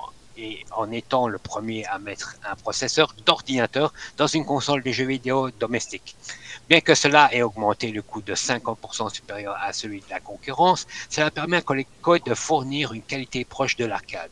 en 0.71 0.91
étant 0.91 1.27
le 1.27 1.37
premier 1.37 1.85
à 1.85 1.99
mettre 1.99 2.35
un 2.49 2.55
processeur 2.55 3.13
d'ordinateur 3.25 3.93
dans 4.17 4.27
une 4.27 4.45
console 4.45 4.83
de 4.83 4.91
jeux 4.91 5.05
vidéo 5.05 5.51
domestique. 5.51 6.15
Bien 6.69 6.79
que 6.79 6.95
cela 6.95 7.33
ait 7.33 7.41
augmenté 7.41 7.91
le 7.91 8.01
coût 8.01 8.21
de 8.21 8.35
50% 8.35 9.13
supérieur 9.13 9.57
à 9.61 9.73
celui 9.73 9.99
de 9.99 10.09
la 10.09 10.21
concurrence, 10.21 10.87
cela 11.09 11.29
permet 11.29 11.57
à 11.57 11.61
Coleco 11.61 12.17
de 12.19 12.33
fournir 12.33 12.93
une 12.93 13.01
qualité 13.01 13.43
proche 13.43 13.75
de 13.75 13.85
l'arcade. 13.85 14.31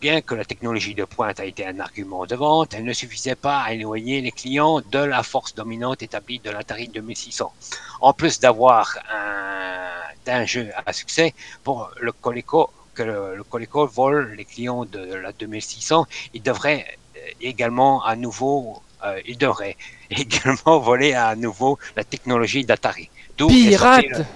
Bien 0.00 0.20
que 0.20 0.34
la 0.34 0.44
technologie 0.44 0.94
de 0.94 1.04
pointe 1.04 1.40
a 1.40 1.44
été 1.44 1.66
un 1.66 1.80
argument 1.80 2.24
de 2.26 2.36
vente, 2.36 2.74
elle 2.74 2.84
ne 2.84 2.92
suffisait 2.92 3.34
pas 3.34 3.62
à 3.62 3.72
éloigner 3.72 4.20
les 4.20 4.30
clients 4.30 4.80
de 4.80 4.98
la 4.98 5.24
force 5.24 5.54
dominante 5.56 6.02
établie 6.02 6.38
de 6.38 6.50
l'Atari 6.50 6.86
2600. 6.86 7.52
En 8.00 8.12
plus 8.12 8.38
d'avoir 8.38 8.96
un, 9.10 10.44
jeu 10.44 10.70
à 10.86 10.92
succès 10.92 11.34
pour 11.64 11.90
le 11.98 12.12
Coleco, 12.12 12.70
que 12.94 13.02
le, 13.02 13.42
Coleco 13.42 13.86
vole 13.86 14.34
les 14.34 14.44
clients 14.44 14.84
de 14.84 15.14
la 15.14 15.32
2600, 15.32 16.06
il 16.34 16.42
devrait 16.42 16.86
euh, 17.16 17.20
également 17.40 18.04
à 18.04 18.14
nouveau, 18.14 18.82
euh, 19.04 19.20
il 19.26 19.38
devrait 19.38 19.76
également 20.10 20.78
voler 20.78 21.14
à 21.14 21.34
nouveau 21.36 21.78
la 21.96 22.04
technologie 22.04 22.64
d'Atari. 22.64 23.10
Pirate! 23.36 24.26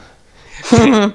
Le, 0.71 1.13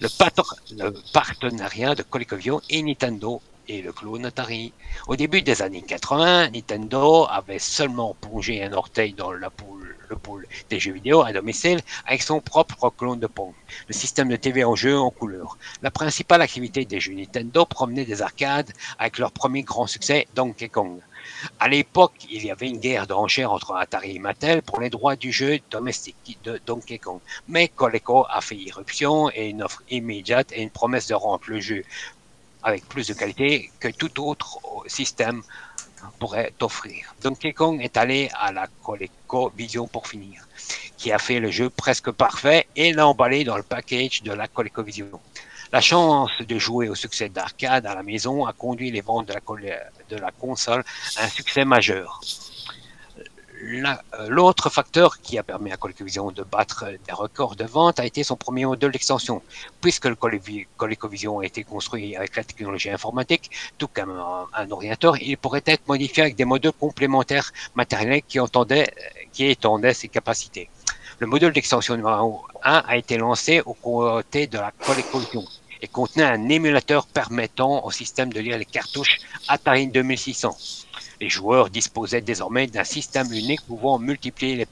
le, 0.00 1.12
partenariat 1.12 1.94
de 1.94 2.02
ColecoVision 2.02 2.60
et 2.70 2.82
Nintendo 2.82 3.40
et 3.68 3.82
le 3.82 3.92
clone 3.92 4.24
Atari. 4.26 4.72
Au 5.06 5.16
début 5.16 5.42
des 5.42 5.62
années 5.62 5.82
80, 5.82 6.50
Nintendo 6.50 7.26
avait 7.28 7.58
seulement 7.58 8.16
plongé 8.20 8.64
un 8.64 8.72
orteil 8.72 9.12
dans 9.12 9.32
la 9.32 9.50
poule, 9.50 9.94
le 10.08 10.16
pool 10.16 10.46
des 10.70 10.80
jeux 10.80 10.92
vidéo 10.92 11.22
à 11.22 11.32
domicile 11.32 11.80
avec 12.06 12.22
son 12.22 12.40
propre 12.40 12.90
clone 12.90 13.20
de 13.20 13.26
Pong, 13.26 13.52
le 13.86 13.94
système 13.94 14.28
de 14.28 14.36
TV 14.36 14.64
en 14.64 14.74
jeu 14.74 14.98
en 14.98 15.10
couleur. 15.10 15.58
La 15.82 15.90
principale 15.90 16.42
activité 16.42 16.84
des 16.84 17.00
jeux 17.00 17.12
Nintendo 17.12 17.66
promenait 17.66 18.06
des 18.06 18.22
arcades 18.22 18.72
avec 18.98 19.18
leur 19.18 19.32
premier 19.32 19.62
grand 19.62 19.86
succès, 19.86 20.26
Donkey 20.34 20.68
Kong. 20.68 21.00
À 21.60 21.68
l'époque, 21.68 22.14
il 22.30 22.44
y 22.44 22.50
avait 22.50 22.68
une 22.68 22.78
guerre 22.78 23.06
d'enchères 23.06 23.52
entre 23.52 23.74
Atari 23.74 24.16
et 24.16 24.18
Mattel 24.18 24.62
pour 24.62 24.80
les 24.80 24.90
droits 24.90 25.16
du 25.16 25.32
jeu 25.32 25.58
domestique 25.70 26.38
de 26.44 26.60
Donkey 26.66 26.98
Kong. 26.98 27.20
Mais 27.48 27.68
Coleco 27.68 28.26
a 28.28 28.40
fait 28.40 28.56
irruption 28.56 29.30
et 29.30 29.48
une 29.48 29.62
offre 29.62 29.82
immédiate 29.90 30.52
et 30.52 30.62
une 30.62 30.70
promesse 30.70 31.06
de 31.08 31.14
rendre 31.14 31.44
le 31.46 31.60
jeu 31.60 31.84
avec 32.62 32.86
plus 32.88 33.06
de 33.06 33.14
qualité 33.14 33.70
que 33.80 33.88
tout 33.88 34.20
autre 34.22 34.58
système 34.86 35.42
pourrait 36.18 36.52
offrir. 36.60 37.14
Donkey 37.22 37.52
Kong 37.52 37.80
est 37.82 37.96
allé 37.96 38.30
à 38.38 38.52
la 38.52 38.66
ColecoVision 38.82 39.86
pour 39.86 40.06
finir, 40.06 40.46
qui 40.96 41.12
a 41.12 41.18
fait 41.18 41.40
le 41.40 41.50
jeu 41.50 41.70
presque 41.70 42.10
parfait 42.10 42.66
et 42.76 42.92
l'a 42.92 43.06
emballé 43.06 43.44
dans 43.44 43.56
le 43.56 43.62
package 43.62 44.22
de 44.22 44.32
la 44.32 44.48
ColecoVision. 44.48 45.20
La 45.72 45.80
chance 45.80 46.30
de 46.40 46.58
jouer 46.58 46.88
au 46.88 46.94
succès 46.94 47.28
d'arcade 47.28 47.84
à 47.84 47.94
la 47.94 48.02
maison 48.02 48.46
a 48.46 48.52
conduit 48.52 48.90
les 48.90 49.02
ventes 49.02 49.28
de 49.28 49.34
la, 49.34 49.40
de 50.08 50.16
la 50.16 50.30
console 50.30 50.84
un 51.18 51.28
succès 51.28 51.64
majeur. 51.64 52.20
Euh, 53.60 54.28
l'autre 54.28 54.70
facteur 54.70 55.20
qui 55.20 55.36
a 55.36 55.42
permis 55.42 55.72
à 55.72 55.76
ColecoVision 55.76 56.30
de 56.30 56.42
battre 56.44 56.84
des 57.06 57.12
records 57.12 57.56
de 57.56 57.64
vente 57.64 57.98
a 57.98 58.06
été 58.06 58.22
son 58.22 58.36
premier 58.36 58.64
modèle 58.66 58.92
d'extension. 58.92 59.42
Puisque 59.80 60.04
le 60.06 60.14
ColecoVision 60.14 61.40
a 61.40 61.46
été 61.46 61.64
construit 61.64 62.14
avec 62.16 62.36
la 62.36 62.44
technologie 62.44 62.90
informatique, 62.90 63.50
tout 63.76 63.88
comme 63.88 64.10
un, 64.52 64.70
ordinateur, 64.70 65.16
il 65.20 65.36
pourrait 65.36 65.64
être 65.66 65.86
modifié 65.88 66.22
avec 66.22 66.36
des 66.36 66.44
modules 66.44 66.72
complémentaires 66.72 67.52
matériels 67.74 68.22
qui, 68.22 68.38
qui 69.32 69.44
étendaient 69.46 69.94
ses 69.94 70.08
capacités. 70.08 70.70
Le 71.18 71.26
modèle 71.26 71.52
d'extension 71.52 71.96
numéro 71.96 72.46
1 72.62 72.84
a 72.86 72.96
été 72.96 73.16
lancé 73.16 73.60
aux 73.66 73.74
côtés 73.74 74.46
de 74.46 74.58
la 74.58 74.70
ColecoVision 74.70 75.44
et 75.80 75.88
contenait 75.88 76.24
un 76.24 76.48
émulateur 76.48 77.06
permettant 77.08 77.84
au 77.84 77.90
système 77.90 78.32
de 78.32 78.40
lire 78.40 78.58
les 78.58 78.64
cartouches 78.64 79.18
Atari 79.48 79.88
2600. 79.88 80.56
Les 81.20 81.28
joueurs 81.28 81.70
disposaient 81.70 82.20
désormais 82.20 82.66
d'un 82.66 82.84
système 82.84 83.32
unique 83.32 83.64
pouvant 83.66 83.98
multiplier 83.98 84.56
les, 84.56 84.66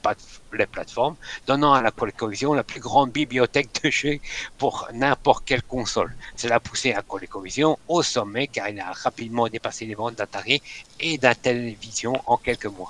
plateformes, 0.65 1.17
donnant 1.45 1.73
à 1.73 1.81
la 1.81 1.91
ColecoVision 1.91 2.53
la 2.53 2.63
plus 2.63 2.79
grande 2.79 3.11
bibliothèque 3.11 3.69
de 3.83 3.89
jeux 3.89 4.19
pour 4.57 4.87
n'importe 4.93 5.45
quelle 5.45 5.63
console. 5.63 6.15
Cela 6.35 6.59
poussé 6.59 6.93
à 6.93 7.01
ColecoVision 7.01 7.77
au 7.87 8.03
sommet 8.03 8.47
car 8.47 8.69
il 8.69 8.79
a 8.79 8.91
rapidement 8.91 9.47
dépassé 9.49 9.85
les 9.85 9.95
ventes 9.95 10.15
d'Atari 10.15 10.61
et 10.99 11.17
d'Intellivision 11.17 12.13
en 12.25 12.37
quelques 12.37 12.65
mois. 12.65 12.89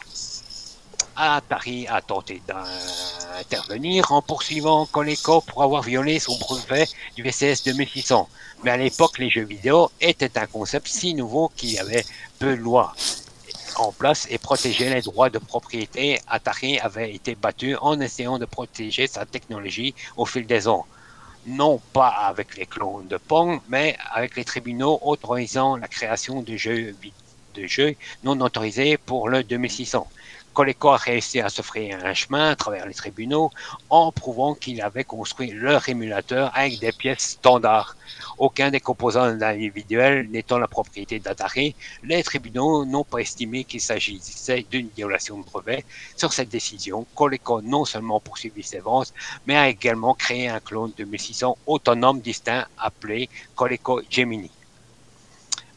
Atari 1.20 1.88
a 1.88 2.00
tenté 2.02 2.42
d'intervenir 2.48 4.12
en 4.12 4.22
poursuivant 4.22 4.86
Coleco 4.86 5.42
pour 5.42 5.64
avoir 5.64 5.82
violé 5.82 6.20
son 6.20 6.38
brevet 6.38 6.88
du 7.16 7.24
VCS 7.24 7.64
2600. 7.66 8.30
Mais 8.64 8.72
à 8.72 8.78
l'époque, 8.78 9.18
les 9.18 9.32
jeux 9.32 9.46
vidéo 9.46 9.90
étaient 10.00 10.38
un 10.38 10.46
concept 10.46 10.88
si 10.88 11.16
nouveau 11.16 11.50
qu'il 11.56 11.72
y 11.72 11.80
avait 11.80 12.06
peu 12.38 12.56
de 12.56 12.62
lois 12.62 12.94
en 13.78 13.92
place 13.92 14.28
et 14.30 14.38
protéger 14.38 14.90
les 14.90 15.02
droits 15.02 15.30
de 15.30 15.40
propriété, 15.40 16.20
Atari 16.28 16.80
avait 16.80 17.14
été 17.14 17.36
battu 17.36 17.76
en 17.78 18.00
essayant 18.00 18.38
de 18.38 18.46
protéger 18.46 19.08
sa 19.08 19.26
technologie 19.26 19.96
au 20.18 20.26
fil 20.26 20.46
des 20.46 20.68
ans. 20.68 20.86
Non 21.48 21.80
pas 21.94 22.10
avec 22.10 22.58
les 22.58 22.66
clones 22.66 23.08
de 23.08 23.18
Pong, 23.18 23.60
mais 23.70 23.98
avec 24.12 24.36
les 24.36 24.46
tribunaux 24.46 25.00
autorisant 25.02 25.78
la 25.78 25.88
création 25.88 26.44
jeux, 26.48 26.96
de 27.56 27.68
jeux 27.68 27.96
non 28.24 28.40
autorisés 28.42 28.98
pour 28.98 29.30
le 29.30 29.44
2600. 29.44 30.08
Coleco 30.58 30.90
a 30.90 30.98
réussi 30.98 31.40
à 31.40 31.50
se 31.50 31.62
frayer 31.62 31.94
un 31.94 32.16
chemin 32.16 32.50
à 32.50 32.56
travers 32.56 32.88
les 32.88 32.96
tribunaux 32.96 33.52
en 33.92 34.12
prouvant 34.12 34.56
qu'il 34.56 34.82
avait 34.82 35.04
construit 35.04 35.52
leur 35.52 35.88
émulateur 35.88 36.50
avec 36.56 36.80
des 36.80 36.92
pièces 36.92 37.38
standards. 37.38 37.96
Aucun 38.40 38.72
des 38.72 38.80
composants 38.80 39.40
individuels 39.40 40.28
n'étant 40.32 40.58
la 40.58 40.68
propriété 40.68 41.20
d'Atari, 41.20 41.76
les 42.02 42.24
tribunaux 42.24 42.86
n'ont 42.86 43.04
pas 43.04 43.20
estimé 43.20 43.66
qu'il 43.66 43.82
s'agissait 43.82 44.66
d'une 44.72 44.90
violation 44.98 45.38
de 45.38 45.44
brevet. 45.44 45.86
Sur 46.16 46.34
cette 46.34 46.50
décision, 46.50 47.06
Coleco 47.14 47.62
non 47.62 47.86
seulement 47.86 48.20
poursuivit 48.20 48.64
ses 48.64 48.80
ventes, 48.80 49.14
mais 49.46 49.56
a 49.56 49.70
également 49.70 50.16
créé 50.16 50.48
un 50.48 50.60
clone 50.60 50.92
de 50.98 51.04
1600 51.04 51.56
autonome 51.68 52.20
distinct 52.20 52.66
appelé 52.80 53.30
Coleco 53.56 54.02
Gemini. 54.10 54.50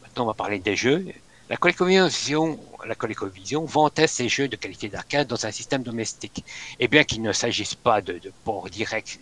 Maintenant, 0.01 0.25
on 0.25 0.29
va 0.29 0.33
parler 0.33 0.59
des 0.59 0.75
jeux. 0.75 1.05
La 1.51 1.57
ColecoVision, 1.57 2.61
la 2.87 2.95
ColecoVision 2.95 3.65
vantait 3.65 4.07
ses 4.07 4.29
jeux 4.29 4.47
de 4.47 4.55
qualité 4.55 4.89
d'arcade 4.89 5.27
dans 5.27 5.47
un 5.47 5.51
système 5.51 5.83
domestique. 5.83 6.45
Et 6.79 6.87
bien 6.87 7.03
qu'il 7.03 7.23
ne 7.23 7.33
s'agisse 7.33 7.75
pas 7.75 8.01
de, 8.01 8.13
de 8.19 8.33
port 8.45 8.71
direct 8.71 9.19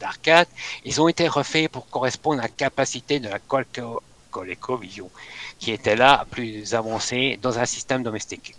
d'arcade, 0.00 0.48
ils 0.84 1.00
ont 1.00 1.06
été 1.06 1.28
refaits 1.28 1.70
pour 1.70 1.88
correspondre 1.88 2.40
à 2.40 2.42
la 2.42 2.48
capacité 2.48 3.20
de 3.20 3.28
la 3.28 3.38
Coleco, 3.38 4.02
ColecoVision, 4.36 5.10
qui 5.58 5.72
était 5.72 5.96
là 5.96 6.26
plus 6.30 6.74
avancée 6.74 7.38
dans 7.40 7.58
un 7.58 7.64
système 7.64 8.02
domestique. 8.02 8.54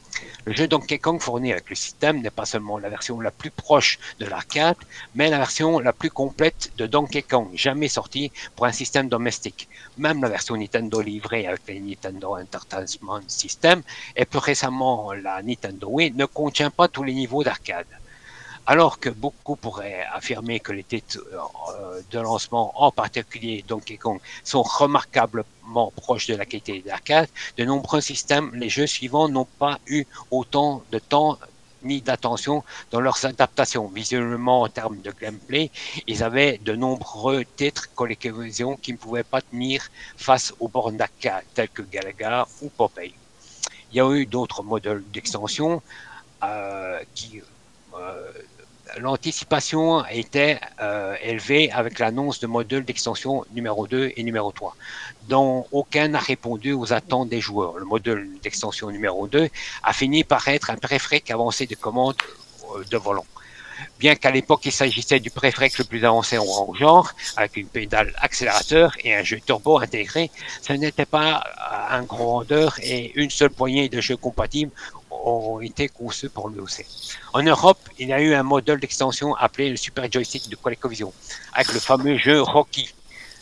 Le 0.45 0.53
jeu 0.53 0.67
Donkey 0.67 0.97
Kong 0.97 1.19
fourni 1.21 1.51
avec 1.51 1.69
le 1.69 1.75
système 1.75 2.21
n'est 2.21 2.31
pas 2.39 2.45
seulement 2.45 2.79
la 2.79 2.89
version 2.89 3.19
la 3.19 3.29
plus 3.29 3.51
proche 3.51 3.99
de 4.19 4.25
l'arcade, 4.25 4.77
mais 5.13 5.29
la 5.29 5.37
version 5.37 5.77
la 5.77 5.93
plus 5.93 6.09
complète 6.09 6.71
de 6.79 6.87
Donkey 6.87 7.21
Kong, 7.21 7.49
jamais 7.53 7.89
sortie 7.89 8.31
pour 8.55 8.65
un 8.65 8.71
système 8.71 9.07
domestique. 9.07 9.69
Même 9.99 10.23
la 10.23 10.29
version 10.29 10.55
Nintendo 10.57 10.99
livrée 11.01 11.45
avec 11.45 11.61
le 11.67 11.79
Nintendo 11.79 12.37
Entertainment 12.37 13.21
System 13.27 13.83
et 14.15 14.25
plus 14.25 14.39
récemment 14.39 15.13
la 15.13 15.43
Nintendo 15.43 15.87
Wii 15.87 16.13
ne 16.13 16.25
contient 16.25 16.71
pas 16.71 16.87
tous 16.87 17.03
les 17.03 17.13
niveaux 17.13 17.43
d'arcade. 17.43 17.85
Alors 18.69 18.99
que 18.99 19.07
beaucoup 19.09 19.55
pourraient 19.55 20.05
affirmer 20.11 20.59
que 20.59 20.73
les 20.73 20.83
titres 20.83 21.19
euh, 21.31 22.01
de 22.11 22.19
lancement, 22.19 22.73
en 22.75 22.91
particulier 22.91 23.63
Donkey 23.65 23.95
Kong, 23.95 24.19
sont 24.43 24.61
remarquablement 24.61 25.89
proches 25.95 26.27
de 26.27 26.35
la 26.35 26.45
qualité 26.45 26.81
d'arcade, 26.81 27.29
de 27.57 27.63
nombreux 27.63 28.01
systèmes, 28.01 28.51
les 28.53 28.67
jeux 28.67 28.85
suivants 28.85 29.29
n'ont 29.29 29.47
pas 29.57 29.79
eu 29.87 30.03
autant 30.31 30.83
de 30.91 30.99
temps 30.99 31.39
ni 31.83 32.01
d'attention 32.01 32.61
dans 32.91 32.99
leurs 32.99 33.23
adaptations. 33.23 33.87
Visuellement, 33.87 34.63
en 34.63 34.67
termes 34.67 34.99
de 34.99 35.13
gameplay, 35.17 35.71
ils 36.05 36.21
avaient 36.21 36.57
de 36.57 36.75
nombreux 36.75 37.45
titres 37.45 37.87
collections 37.95 38.75
qui 38.75 38.91
ne 38.91 38.97
pouvaient 38.97 39.23
pas 39.23 39.41
tenir 39.41 39.87
face 40.17 40.53
aux 40.59 40.67
bornes 40.67 40.97
d'arcade 40.97 41.45
tels 41.53 41.69
que 41.69 41.83
Galaga 41.83 42.45
ou 42.61 42.69
Popeye. 42.69 43.13
Il 43.91 43.97
y 43.97 44.01
a 44.01 44.11
eu 44.11 44.25
d'autres 44.25 44.61
modèles 44.61 45.03
d'extension 45.13 45.81
euh, 46.43 46.99
qui 47.15 47.41
euh, 47.97 48.31
l'anticipation 48.99 50.05
était 50.07 50.59
euh, 50.81 51.15
élevée 51.21 51.71
avec 51.71 51.99
l'annonce 51.99 52.39
de 52.39 52.47
modules 52.47 52.85
d'extension 52.85 53.45
numéro 53.53 53.87
2 53.87 54.13
et 54.15 54.23
numéro 54.23 54.51
3, 54.51 54.75
dont 55.27 55.65
aucun 55.71 56.09
n'a 56.09 56.19
répondu 56.19 56.73
aux 56.73 56.93
attentes 56.93 57.29
des 57.29 57.41
joueurs. 57.41 57.77
Le 57.77 57.85
module 57.85 58.29
d'extension 58.41 58.89
numéro 58.89 59.27
2 59.27 59.49
a 59.83 59.93
fini 59.93 60.23
par 60.23 60.47
être 60.47 60.69
un 60.69 60.77
préfric 60.77 61.29
avancé 61.31 61.65
de 61.65 61.75
commande 61.75 62.15
euh, 62.75 62.83
de 62.89 62.97
volant. 62.97 63.25
Bien 63.99 64.15
qu'à 64.15 64.31
l'époque 64.31 64.65
il 64.65 64.71
s'agissait 64.71 65.19
du 65.19 65.29
préfric 65.29 65.77
le 65.77 65.83
plus 65.83 66.03
avancé 66.03 66.37
en 66.37 66.73
genre, 66.73 67.11
avec 67.35 67.57
une 67.57 67.67
pédale 67.67 68.13
accélérateur 68.17 68.93
et 69.03 69.13
un 69.15 69.23
jeu 69.23 69.39
turbo 69.45 69.79
intégré, 69.79 70.31
ce 70.61 70.73
n'était 70.73 71.05
pas 71.05 71.43
un 71.89 72.03
grandeur 72.03 72.75
et 72.81 73.11
une 73.15 73.29
seule 73.29 73.51
poignée 73.51 73.87
de 73.89 74.01
jeux 74.01 74.17
compatibles 74.17 74.71
ont 75.25 75.61
été 75.61 75.89
conçus 75.89 76.29
pour 76.29 76.49
lui 76.49 76.59
aussi. 76.59 76.83
En 77.33 77.43
Europe, 77.43 77.79
il 77.99 78.09
y 78.09 78.13
a 78.13 78.21
eu 78.21 78.33
un 78.33 78.43
modèle 78.43 78.79
d'extension 78.79 79.35
appelé 79.35 79.69
le 79.69 79.77
Super 79.77 80.11
Joystick 80.11 80.49
de 80.49 80.55
ColecoVision, 80.55 81.13
avec 81.53 81.73
le 81.73 81.79
fameux 81.79 82.17
jeu 82.17 82.41
Rocky. 82.41 82.93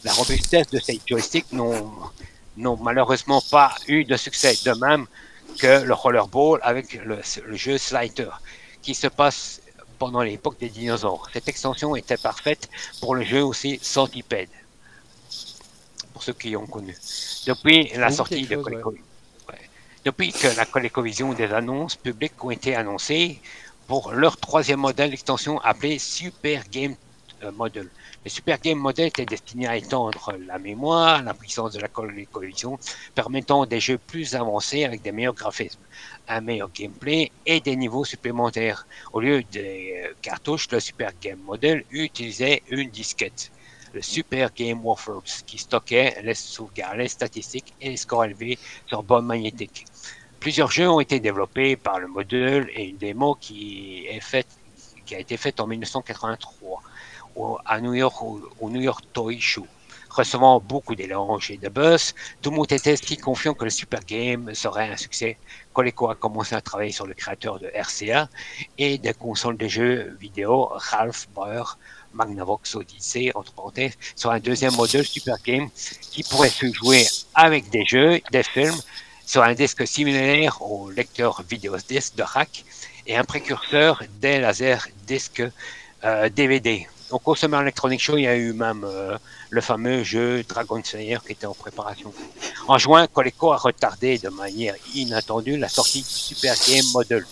La 0.04 0.14
robustesse 0.14 0.68
de 0.68 0.80
ces 0.80 1.02
joysticks 1.06 1.52
n'ont 1.52 2.78
malheureusement 2.78 3.42
pas 3.50 3.74
eu 3.88 4.06
de 4.06 4.16
succès, 4.18 4.56
de 4.64 4.72
même 4.74 5.08
que 5.58 5.84
le 5.84 5.94
Rollerball 5.94 6.60
avec 6.64 6.94
le, 6.94 7.20
le 7.46 7.56
jeu 7.56 7.78
Slider, 7.78 8.30
qui 8.82 8.94
se 8.94 9.08
passe 9.08 9.62
pendant 9.98 10.22
l'époque 10.22 10.60
des 10.60 10.70
dinosaures. 10.70 11.30
Cette 11.34 11.48
extension 11.48 11.96
était 11.96 12.18
parfaite 12.18 12.70
pour 13.00 13.16
le 13.16 13.24
jeu 13.24 13.44
aussi 13.44 13.80
Centipede, 13.82 14.50
pour 16.14 16.22
ceux 16.22 16.34
qui 16.34 16.56
ont 16.56 16.68
connu. 16.68 16.96
Depuis 17.48 17.90
la 17.96 18.12
sortie 18.12 18.46
de 18.46 18.56
ColecoVision. 18.58 19.04
Depuis 20.06 20.32
que 20.32 20.56
la 20.56 20.68
ColecoVision 20.68 21.34
des 21.34 21.52
annonces 21.52 21.96
publiques 21.96 22.44
ont 22.44 22.52
été 22.52 22.76
annoncées 22.76 23.40
pour 23.88 24.12
leur 24.12 24.38
troisième 24.38 24.82
modèle 24.82 25.10
d'extension 25.10 25.60
appelé 25.62 25.98
Super 25.98 26.62
Game 26.70 26.96
euh, 27.44 27.52
Model. 27.52 27.90
Le 28.24 28.30
Super 28.30 28.60
Game 28.60 28.78
Model 28.78 29.08
était 29.08 29.26
destiné 29.26 29.66
à 29.66 29.76
étendre 29.76 30.34
la 30.46 30.60
mémoire, 30.60 31.24
la 31.24 31.34
puissance 31.34 31.74
de 31.74 31.80
la 31.80 31.88
ColecoVision, 31.88 32.78
permettant 33.16 33.66
des 33.66 33.80
jeux 33.80 33.98
plus 33.98 34.36
avancés 34.36 34.86
avec 34.86 35.02
des 35.02 35.12
meilleurs 35.12 35.34
graphismes, 35.34 35.82
un 36.28 36.42
meilleur 36.42 36.70
gameplay 36.72 37.32
et 37.48 37.60
des 37.60 37.76
niveaux 37.76 38.06
supplémentaires. 38.06 38.86
Au 39.12 39.20
lieu 39.20 39.42
des 39.52 40.04
euh, 40.06 40.14
cartouches, 40.22 40.70
le 40.70 40.80
Super 40.82 41.14
Game 41.20 41.40
Model 41.40 41.84
utilisait 41.90 42.62
une 42.70 42.92
disquette 42.92 43.50
le 43.96 44.02
Super 44.02 44.54
Game 44.54 44.86
Warfare, 44.86 45.24
qui 45.48 45.58
stockait 45.58 46.22
les 46.22 46.36
sauvegardes, 46.36 46.98
les 46.98 47.08
statistiques 47.08 47.74
et 47.80 47.90
les 47.92 47.98
scores 47.98 48.26
élevés 48.26 48.60
sur 48.88 49.02
bande 49.04 49.26
magnétique. 49.26 49.86
Plusieurs 50.42 50.70
jeux 50.70 50.90
ont 50.90 51.00
été 51.00 51.22
développés 51.22 51.78
par 51.78 52.00
le 52.00 52.08
module 52.08 52.70
et 52.76 52.84
une 52.90 52.98
démo 52.98 53.36
qui, 53.40 54.06
a 54.10 55.20
été 55.20 55.38
faite 55.38 55.60
en 55.62 55.68
1983 55.68 56.84
au, 57.38 57.58
à 57.66 57.80
New 57.80 57.94
York, 57.94 58.22
au, 58.22 58.70
New 58.70 58.82
York 58.82 59.06
Toy 59.14 59.40
Show. 59.40 59.66
Recevant 60.10 60.60
beaucoup 60.60 60.96
d'éloges 60.96 61.52
et 61.52 61.58
de 61.58 61.68
buzz, 61.70 62.14
tout 62.42 62.50
le 62.50 62.58
monde 62.58 62.72
était 62.72 62.96
si 62.96 63.18
confiant 63.18 63.54
que 63.54 63.66
le 63.66 63.70
Super 63.70 64.02
Game 64.02 64.54
serait 64.54 64.90
un 64.90 64.98
succès. 64.98 65.38
Coleco 65.74 66.10
a 66.10 66.16
commencé 66.16 66.54
à 66.56 66.62
travailler 66.62 66.92
sur 66.92 67.08
le 67.08 67.14
créateur 67.14 67.60
de 67.60 67.68
RCA 67.74 68.30
et 68.78 68.98
des 68.98 69.14
consoles 69.14 69.58
de 69.58 69.68
jeux 69.68 70.16
vidéo 70.20 70.70
Ralph 70.72 71.28
Baer 71.36 71.78
Magnavox 72.16 72.76
Odyssey, 72.76 73.32
entre 73.36 73.52
parenthèses, 73.54 73.94
sur 74.16 74.32
un 74.32 74.40
deuxième 74.40 74.74
modèle 74.74 75.06
Super 75.06 75.38
Game 75.46 75.70
qui 76.02 76.24
pourrait 76.24 76.50
se 76.50 76.72
jouer 76.74 77.06
avec 77.34 77.70
des 77.70 77.86
jeux, 77.86 78.20
des 78.32 78.44
films, 78.44 78.80
sur 79.26 79.44
un 79.44 79.54
disque 79.54 79.88
similaire 79.88 80.62
au 80.62 80.90
lecteur 80.90 81.44
vidéodisque 81.50 82.16
de 82.16 82.24
rack 82.24 82.64
et 83.08 83.16
un 83.16 83.24
précurseur 83.24 84.04
des 84.22 84.40
lasers 84.40 84.88
disques 85.06 85.44
euh, 86.04 86.30
DVD. 86.30 86.88
Au 87.12 87.20
Consumer 87.20 87.60
Electronic 87.62 88.02
Show, 88.02 88.18
il 88.18 88.24
y 88.24 88.28
a 88.28 88.36
eu 88.36 88.54
même 88.54 88.84
euh, 88.84 89.18
le 89.50 89.62
fameux 89.62 90.04
jeu 90.04 90.44
Dragon 90.44 90.82
Slayer 90.84 91.18
qui 91.26 91.34
était 91.34 91.46
en 91.46 91.54
préparation. 91.54 92.14
En 92.68 92.78
juin, 92.78 93.08
Coleco 93.08 93.52
a 93.52 93.58
retardé 93.58 94.18
de 94.18 94.30
manière 94.30 94.76
inattendue 94.96 95.58
la 95.58 95.70
sortie 95.70 96.02
du 96.02 96.10
Super 96.10 96.56
Game 96.68 96.86
Model 96.94 97.26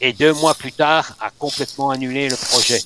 et 0.00 0.12
deux 0.12 0.32
mois 0.32 0.54
plus 0.54 0.72
tard 0.72 1.16
a 1.20 1.30
complètement 1.30 1.90
annulé 1.90 2.28
le 2.28 2.36
projet 2.36 2.80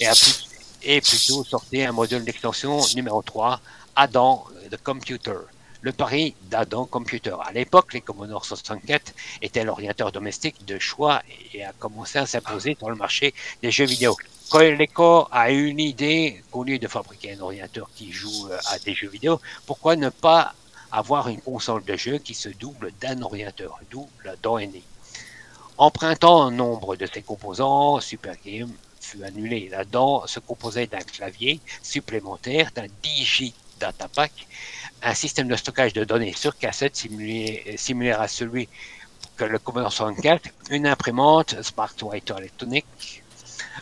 et 0.00 0.06
a 0.06 0.14
plus 0.14 0.51
et 0.84 1.00
plutôt 1.00 1.44
sortir 1.44 1.88
un 1.88 1.92
modèle 1.92 2.24
d'extension 2.24 2.80
numéro 2.94 3.22
3, 3.22 3.60
Adam 3.96 4.44
the 4.70 4.76
Computer. 4.82 5.36
Le 5.80 5.92
pari 5.92 6.34
d'Adam 6.42 6.86
Computer. 6.86 7.34
À 7.44 7.52
l'époque, 7.52 7.92
les 7.92 8.00
Commodore 8.00 8.44
64 8.44 9.12
étaient 9.42 9.64
l'ordinateur 9.64 10.12
domestique 10.12 10.64
de 10.64 10.78
choix 10.78 11.22
et 11.52 11.64
a 11.64 11.72
commencé 11.72 12.18
à 12.18 12.26
s'imposer 12.26 12.76
dans 12.80 12.88
le 12.88 12.94
marché 12.94 13.34
des 13.62 13.72
jeux 13.72 13.86
vidéo. 13.86 14.16
Coleco 14.48 15.26
a 15.32 15.50
eu 15.50 15.66
une 15.66 15.80
idée 15.80 16.42
qu'au 16.50 16.62
lieu 16.62 16.78
de 16.78 16.86
fabriquer 16.86 17.32
un 17.32 17.40
ordinateur 17.40 17.88
qui 17.96 18.12
joue 18.12 18.48
euh, 18.50 18.58
à 18.66 18.78
des 18.78 18.94
jeux 18.94 19.08
vidéo, 19.08 19.40
pourquoi 19.66 19.96
ne 19.96 20.10
pas 20.10 20.54
avoir 20.92 21.28
une 21.28 21.40
console 21.40 21.82
de 21.84 21.96
jeu 21.96 22.18
qui 22.18 22.34
se 22.34 22.50
double 22.50 22.92
d'un 23.00 23.20
ordinateur, 23.22 23.80
d'où 23.90 24.06
la 24.24 24.36
donnée. 24.36 24.84
Empruntant 25.78 26.42
un 26.42 26.50
nombre 26.50 26.96
de 26.96 27.06
ses 27.06 27.22
composants, 27.22 27.98
Super 28.00 28.34
Game 28.44 28.70
fut 29.02 29.22
annulé. 29.24 29.68
Là-dedans 29.68 30.26
se 30.26 30.40
composait 30.40 30.86
d'un 30.86 31.00
clavier 31.00 31.60
supplémentaire, 31.82 32.70
d'un 32.74 32.86
digi 33.02 33.54
datapack, 33.80 34.32
un 35.02 35.14
système 35.14 35.48
de 35.48 35.56
stockage 35.56 35.92
de 35.92 36.04
données 36.04 36.34
sur 36.36 36.56
cassette 36.56 36.96
similaire 36.96 38.20
à 38.20 38.28
celui 38.28 38.68
que 39.36 39.44
le 39.44 39.58
Commodore 39.58 39.92
64, 39.92 40.48
une 40.70 40.86
imprimante 40.86 41.60
Smart 41.62 41.92
Writer 42.02 42.34
électronique. 42.38 43.22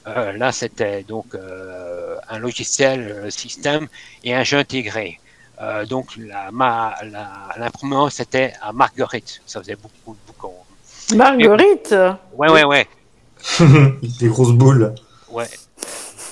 Euh, 0.07 0.33
là, 0.33 0.53
c'était 0.53 1.03
donc 1.03 1.35
euh, 1.35 2.17
un 2.29 2.39
logiciel 2.39 3.01
euh, 3.01 3.31
système 3.31 3.89
et 4.25 4.35
un 4.35 4.45
jeu 4.45 4.59
intégré. 4.59 5.21
donc 5.89 6.17
l'imprimante, 7.57 8.13
c'était 8.13 8.55
à 8.63 8.73
Marguerite. 8.73 9.43
Ça 9.47 9.61
faisait 9.61 9.77
beaucoup 9.77 10.15
de 10.15 10.21
boucons. 10.27 10.55
Marguerite? 11.15 11.95
Ouais, 12.39 12.49
ouais, 12.49 12.65
ouais. 12.65 12.87
Des 14.21 14.29
grosses 14.29 14.53
boules. 14.53 14.95
Ouais. 15.31 15.49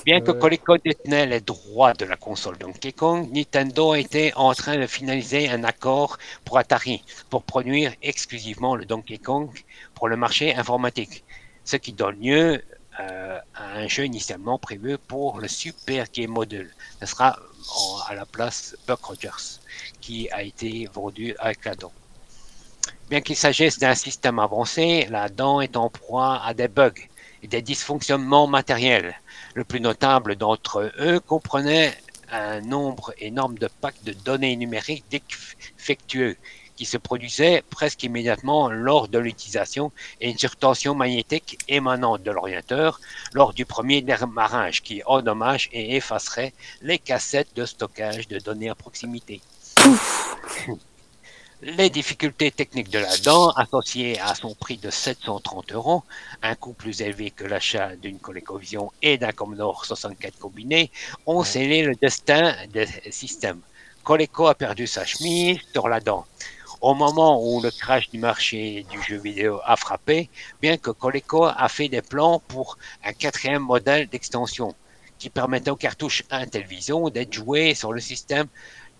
Bien 0.05 0.21
que. 0.21 0.31
Coleco 0.31 0.77
détenait 0.77 1.25
les 1.25 1.41
droits 1.41 1.93
de 1.93 2.05
la 2.05 2.15
console 2.15 2.57
Donkey 2.57 2.93
Kong, 2.93 3.29
Nintendo 3.31 3.95
était 3.95 4.31
en 4.35 4.53
train 4.53 4.77
de 4.77 4.87
finaliser 4.87 5.49
un 5.49 5.63
accord 5.63 6.17
pour 6.45 6.57
Atari 6.57 7.03
pour 7.29 7.43
produire 7.43 7.93
exclusivement 8.01 8.75
le 8.75 8.85
Donkey 8.85 9.17
Kong 9.17 9.49
pour 9.95 10.07
le 10.07 10.15
marché 10.15 10.55
informatique, 10.55 11.23
ce 11.65 11.75
qui 11.77 11.93
donne 11.93 12.19
lieu 12.19 12.63
euh, 12.99 13.39
à 13.55 13.77
un 13.79 13.87
jeu 13.87 14.05
initialement 14.05 14.57
prévu 14.57 14.97
pour 14.97 15.39
le 15.39 15.47
Super 15.47 16.05
Game 16.13 16.31
Module. 16.31 16.73
Ce 16.99 17.05
sera 17.05 17.37
en- 17.75 17.99
à 18.09 18.15
la 18.15 18.25
place 18.25 18.75
Buck 18.87 19.03
Rogers, 19.03 19.59
qui 20.01 20.29
a 20.31 20.43
été 20.43 20.87
vendu 20.93 21.35
avec 21.39 21.63
la 21.65 21.75
dent. 21.75 21.93
Bien 23.09 23.21
qu'il 23.21 23.35
s'agisse 23.35 23.79
d'un 23.79 23.95
système 23.95 24.39
avancé, 24.39 25.07
la 25.09 25.29
dent 25.29 25.61
est 25.61 25.77
en 25.77 25.89
proie 25.89 26.41
à 26.43 26.53
des 26.53 26.67
bugs 26.67 26.91
des 27.43 27.61
dysfonctionnements 27.61 28.47
matériels. 28.47 29.19
Le 29.53 29.63
plus 29.63 29.81
notable 29.81 30.35
d'entre 30.35 30.91
eux 30.99 31.19
comprenait 31.19 31.97
un 32.31 32.61
nombre 32.61 33.13
énorme 33.19 33.57
de 33.57 33.69
packs 33.81 34.03
de 34.03 34.13
données 34.13 34.55
numériques 34.55 35.05
défectueux 35.09 36.37
qui 36.79 36.85
se 36.85 36.97
produisaient 36.97 37.61
presque 37.69 38.03
immédiatement 38.03 38.69
lors 38.69 39.09
de 39.09 39.19
l'utilisation 39.19 39.91
et 40.21 40.29
une 40.29 40.37
surtension 40.37 40.95
magnétique 40.95 41.59
émanant 41.67 42.17
de 42.17 42.31
l'orienteur 42.31 43.01
lors 43.33 43.53
du 43.53 43.65
premier 43.65 44.01
démarrage 44.01 44.81
qui 44.81 45.01
endommage 45.05 45.69
et 45.73 45.97
effacerait 45.97 46.53
les 46.81 46.97
cassettes 46.97 47.53
de 47.53 47.65
stockage 47.65 48.29
de 48.29 48.39
données 48.39 48.69
à 48.69 48.75
proximité. 48.75 49.41
Les 51.61 51.89
difficultés 51.89 52.51
techniques 52.51 52.89
de 52.89 52.99
la 52.99 53.17
dent, 53.17 53.49
associées 53.49 54.17
à 54.21 54.33
son 54.33 54.55
prix 54.55 54.77
de 54.77 54.89
730 54.89 55.73
euros, 55.73 56.03
un 56.41 56.55
coût 56.55 56.71
plus 56.71 57.01
élevé 57.01 57.31
que 57.31 57.43
l'achat 57.43 57.97
d'une 57.97 58.17
ColecoVision 58.17 58.93
et 59.01 59.17
d'un 59.17 59.33
Commodore 59.33 59.83
64 59.83 60.39
combiné, 60.39 60.89
ont 61.25 61.43
scellé 61.43 61.83
le 61.83 61.95
destin 61.95 62.55
des 62.71 62.87
systèmes. 63.11 63.59
Coleco 64.05 64.47
a 64.47 64.55
perdu 64.55 64.87
sa 64.87 65.03
chemise 65.03 65.59
sur 65.73 65.89
la 65.89 65.99
dent. 65.99 66.25
Au 66.79 66.93
moment 66.93 67.43
où 67.45 67.61
le 67.61 67.71
crash 67.71 68.09
du 68.09 68.19
marché 68.19 68.85
du 68.89 69.01
jeu 69.01 69.17
vidéo 69.17 69.59
a 69.65 69.75
frappé, 69.75 70.29
bien 70.61 70.77
que 70.77 70.91
Coleco 70.91 71.43
a 71.43 71.67
fait 71.67 71.89
des 71.89 72.01
plans 72.01 72.39
pour 72.47 72.77
un 73.03 73.11
quatrième 73.11 73.63
modèle 73.63 74.07
d'extension 74.07 74.73
qui 75.17 75.29
permettait 75.29 75.71
aux 75.71 75.75
cartouches 75.75 76.23
Intellivision 76.31 77.09
d'être 77.09 77.33
jouées 77.33 77.75
sur 77.75 77.91
le 77.91 77.99
système 77.99 78.47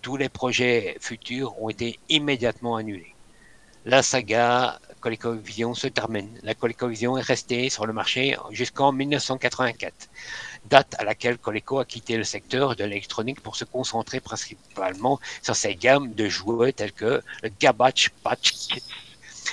tous 0.02 0.18
les 0.18 0.30
projets 0.30 0.98
futurs 1.00 1.62
ont 1.62 1.70
été 1.70 2.00
immédiatement 2.10 2.76
annulés. 2.76 3.14
La 3.86 4.04
saga 4.04 4.80
ColecoVision 5.00 5.74
se 5.74 5.88
termine. 5.88 6.30
La 6.44 6.54
ColecoVision 6.54 7.18
est 7.18 7.22
restée 7.22 7.70
sur 7.70 7.86
le 7.86 7.94
marché 7.94 8.36
jusqu'en 8.52 8.92
1984, 8.92 10.10
date 10.66 10.96
à 11.00 11.04
laquelle 11.04 11.38
Coleco 11.38 11.80
a 11.80 11.86
quitté 11.86 12.18
le 12.18 12.24
secteur 12.24 12.76
de 12.76 12.84
l'électronique 12.84 13.42
pour 13.42 13.56
se 13.56 13.66
concentrer 13.66 14.20
principalement 14.20 15.20
sur 15.42 15.56
ses 15.56 15.76
gammes 15.76 16.14
de 16.14 16.28
jouets 16.28 16.74
tels 16.74 16.92
que 16.92 17.22
le 17.42 17.50
Garbage 17.60 18.12
Patch 18.24 18.52
Kids. 18.52 18.84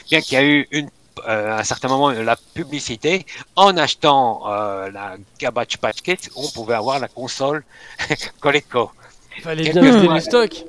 Bien 0.09 0.21
qu'il 0.21 0.35
y 0.35 0.37
a 0.37 0.45
eu 0.45 0.67
une 0.73 0.91
euh, 1.27 1.53
à 1.53 1.61
un 1.61 1.65
certain 1.65 1.89
moment 1.89 2.11
la 2.11 2.37
publicité, 2.37 3.25
en 3.55 3.77
achetant 3.79 4.43
euh, 4.49 4.91
la 4.91 5.17
Garbage 5.39 5.79
Patch 5.79 6.03
Kids, 6.03 6.29
on 6.37 6.47
pouvait 6.51 6.75
avoir 6.75 6.99
la 6.99 7.09
console 7.09 7.65
Coleco. 8.41 8.91
Fallait 9.43 9.71
bien 9.71 9.83
vider 9.83 10.05
fois- 10.07 10.15
le 10.15 10.21
stock. 10.21 10.65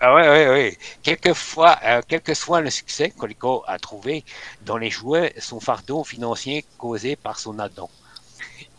Ah 0.00 0.14
ouais, 0.14 0.28
ouais, 0.28 0.48
ouais. 0.48 0.78
Quelquefois, 1.02 1.76
euh, 1.84 2.00
quel 2.06 2.20
que 2.20 2.32
soit 2.32 2.60
le 2.60 2.70
succès, 2.70 3.10
Coleco 3.10 3.64
a 3.66 3.78
trouvé 3.80 4.24
dans 4.62 4.76
les 4.76 4.90
jouets 4.90 5.34
son 5.38 5.58
fardeau 5.58 6.04
financier 6.04 6.64
causé 6.78 7.16
par 7.16 7.38
son 7.40 7.58
addon. 7.58 7.88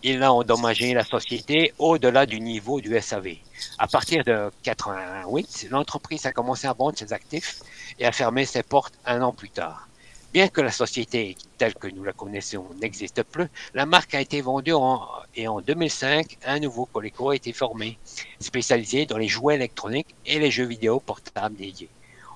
Il 0.02 0.24
a 0.24 0.32
endommagé 0.32 0.94
la 0.94 1.04
société 1.04 1.74
au-delà 1.78 2.26
du 2.26 2.40
niveau 2.40 2.80
du 2.80 2.96
SAV. 3.02 3.36
À 3.78 3.88
partir 3.88 4.24
de 4.24 4.50
88, 4.64 5.68
l'entreprise 5.72 6.26
a 6.26 6.32
commencé 6.32 6.68
à 6.68 6.74
vendre 6.74 6.98
ses 6.98 7.12
actifs 7.12 7.60
et 8.00 8.06
a 8.06 8.14
fermé 8.14 8.46
ses 8.46 8.64
portes 8.64 8.94
un 9.06 9.22
an 9.22 9.34
plus 9.34 9.50
tard. 9.50 9.89
Bien 10.32 10.48
que 10.48 10.62
la 10.62 10.72
société 10.72 11.36
telle 11.58 11.74
que 11.74 11.88
nous 11.88 12.04
la 12.04 12.14
connaissons 12.14 12.70
n'existe 12.80 13.24
plus, 13.24 13.48
la 13.74 13.88
marque 13.88 14.14
a 14.14 14.22
été 14.22 14.42
vendue 14.42 14.74
en, 14.74 15.08
et 15.34 15.48
en 15.48 15.60
2005, 15.60 16.38
un 16.46 16.60
nouveau 16.60 16.86
Coleco 16.86 17.32
a 17.32 17.36
été 17.36 17.52
formé 17.52 17.98
spécialisé 18.40 19.08
dans 19.08 19.18
les 19.18 19.28
jouets 19.28 19.56
électroniques 19.56 20.16
et 20.28 20.38
les 20.38 20.52
jeux 20.52 20.66
vidéo 20.66 21.00
portables 21.00 21.56
dédiés. 21.56 21.90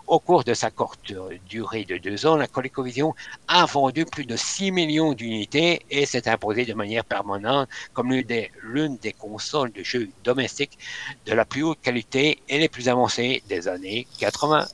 Au 0.08 0.20
cours 0.20 0.44
de 0.44 0.56
sa 0.56 0.72
courte 0.72 1.14
durée 1.46 1.86
de 1.86 1.98
deux 1.98 2.26
ans, 2.26 2.36
la 2.36 2.48
ColecoVision 2.48 3.14
a 3.48 3.66
vendu 3.66 4.06
plus 4.06 4.26
de 4.26 4.36
6 4.36 4.72
millions 4.72 5.14
d'unités 5.14 5.86
et 5.92 6.08
s'est 6.08 6.28
imposée 6.28 6.66
de 6.66 6.74
manière 6.74 7.06
permanente 7.06 7.70
comme 7.94 8.12
l'une 8.12 8.24
des, 8.26 8.52
l'une 8.64 8.98
des 8.98 9.14
consoles 9.14 9.72
de 9.72 9.84
jeux 9.84 10.10
domestiques 10.24 10.78
de 11.26 11.34
la 11.34 11.46
plus 11.46 11.64
haute 11.64 11.80
qualité 11.82 12.42
et 12.50 12.58
les 12.58 12.70
plus 12.70 12.90
avancées 12.90 13.44
des 13.48 13.68
années 13.68 14.08
80. 14.18 14.68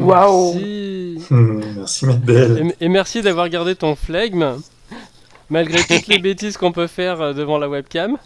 Waouh. 0.00 0.54
Merci. 0.54 1.26
Hum, 1.30 1.62
merci, 1.76 2.06
ma 2.06 2.14
belle. 2.14 2.74
Et, 2.80 2.84
et 2.86 2.88
merci 2.88 3.22
d'avoir 3.22 3.48
gardé 3.48 3.74
ton 3.74 3.94
flegme, 3.94 4.56
malgré 5.48 5.82
toutes 5.82 6.08
les 6.08 6.18
bêtises 6.28 6.56
qu'on 6.56 6.72
peut 6.72 6.86
faire 6.86 7.20
euh, 7.20 7.32
devant 7.32 7.58
la 7.58 7.68
webcam. 7.68 8.16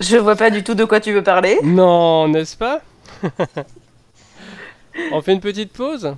Je 0.00 0.16
vois 0.16 0.36
pas 0.36 0.50
du 0.50 0.64
tout 0.64 0.74
de 0.74 0.84
quoi 0.84 1.00
tu 1.00 1.12
veux 1.12 1.22
parler. 1.22 1.58
Non, 1.62 2.28
n'est-ce 2.28 2.56
pas? 2.56 2.80
On 5.12 5.22
fait 5.22 5.32
une 5.32 5.40
petite 5.40 5.72
pause? 5.72 6.14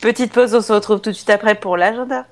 Petite 0.00 0.32
pause, 0.32 0.54
on 0.54 0.60
se 0.60 0.72
retrouve 0.72 1.00
tout 1.00 1.10
de 1.10 1.14
suite 1.16 1.30
après 1.30 1.54
pour 1.54 1.76
l'agenda. 1.76 2.26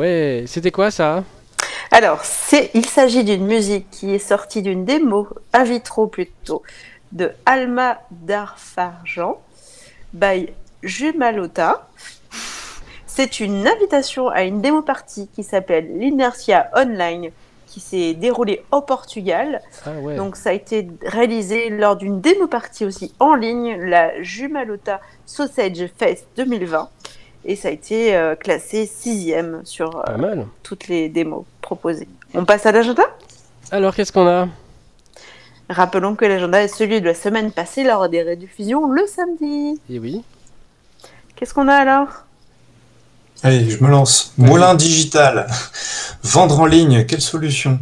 Ouais, 0.00 0.44
c'était 0.46 0.70
quoi 0.70 0.90
ça? 0.90 1.24
Alors, 1.90 2.24
c'est, 2.24 2.70
il 2.72 2.86
s'agit 2.86 3.22
d'une 3.22 3.44
musique 3.44 3.90
qui 3.90 4.14
est 4.14 4.18
sortie 4.18 4.62
d'une 4.62 4.86
démo, 4.86 5.28
in 5.52 5.64
vitro 5.64 6.06
plutôt, 6.06 6.62
de 7.12 7.32
Alma 7.44 8.00
Darfarjan 8.10 9.38
by 10.14 10.48
Jumalota. 10.82 11.86
C'est 13.04 13.40
une 13.40 13.68
invitation 13.68 14.28
à 14.28 14.44
une 14.44 14.62
démo 14.62 14.80
partie 14.80 15.28
qui 15.34 15.44
s'appelle 15.44 15.98
l'Inertia 15.98 16.70
Online, 16.74 17.28
qui 17.66 17.80
s'est 17.80 18.14
déroulée 18.14 18.64
au 18.72 18.80
Portugal. 18.80 19.60
Ah 19.84 19.90
ouais. 20.00 20.16
Donc, 20.16 20.36
ça 20.36 20.48
a 20.48 20.52
été 20.54 20.88
réalisé 21.04 21.68
lors 21.68 21.96
d'une 21.96 22.22
démo 22.22 22.46
partie 22.46 22.86
aussi 22.86 23.12
en 23.18 23.34
ligne, 23.34 23.76
la 23.76 24.22
Jumalota 24.22 25.02
Sausage 25.26 25.90
Fest 25.98 26.26
2020. 26.38 26.88
Et 27.44 27.56
ça 27.56 27.68
a 27.68 27.70
été 27.70 28.14
euh, 28.14 28.34
classé 28.34 28.86
sixième 28.86 29.62
sur 29.64 29.96
euh, 29.98 30.02
Pas 30.02 30.16
mal. 30.16 30.46
toutes 30.62 30.88
les 30.88 31.08
démos 31.08 31.44
proposées. 31.62 32.08
On 32.34 32.44
passe 32.44 32.66
à 32.66 32.72
l'agenda? 32.72 33.02
Alors, 33.70 33.94
qu'est-ce 33.94 34.12
qu'on 34.12 34.26
a? 34.26 34.48
Rappelons 35.68 36.16
que 36.16 36.24
l'agenda 36.24 36.62
est 36.62 36.68
celui 36.68 37.00
de 37.00 37.06
la 37.06 37.14
semaine 37.14 37.52
passée 37.52 37.84
lors 37.84 38.08
des 38.08 38.22
rediffusions 38.22 38.90
le 38.90 39.06
samedi. 39.06 39.80
Eh 39.88 39.98
oui. 39.98 40.22
Qu'est-ce 41.36 41.54
qu'on 41.54 41.68
a 41.68 41.74
alors? 41.74 42.08
Allez, 43.42 43.70
je 43.70 43.82
me 43.82 43.88
lance. 43.88 44.34
Moulin 44.36 44.74
digital. 44.74 45.46
Vendre 46.22 46.60
en 46.60 46.66
ligne, 46.66 47.06
quelle 47.06 47.22
solution? 47.22 47.78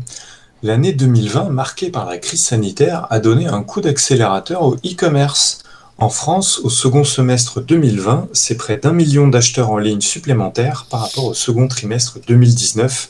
L'année 0.62 0.92
2020, 0.92 1.49
marquée 1.51 1.90
par 1.90 2.05
la 2.07 2.18
crise 2.18 2.44
sanitaire, 2.44 3.07
a 3.11 3.18
donné 3.21 3.47
un 3.47 3.62
coup 3.62 3.81
d'accélérateur 3.81 4.62
au 4.62 4.75
e-commerce. 4.77 5.62
En 5.99 6.11
France, 6.11 6.61
au 6.63 6.71
second 6.71 7.03
semestre 7.03 7.61
2020, 7.61 8.29
c'est 8.33 8.55
près 8.57 8.77
d'un 8.77 8.93
million 8.93 9.27
d'acheteurs 9.27 9.71
en 9.71 9.79
ligne 9.79 10.01
supplémentaires 10.01 10.87
par 10.91 11.01
rapport 11.01 11.25
au 11.25 11.35
second 11.35 11.67
trimestre 11.67 12.19
2019, 12.27 13.09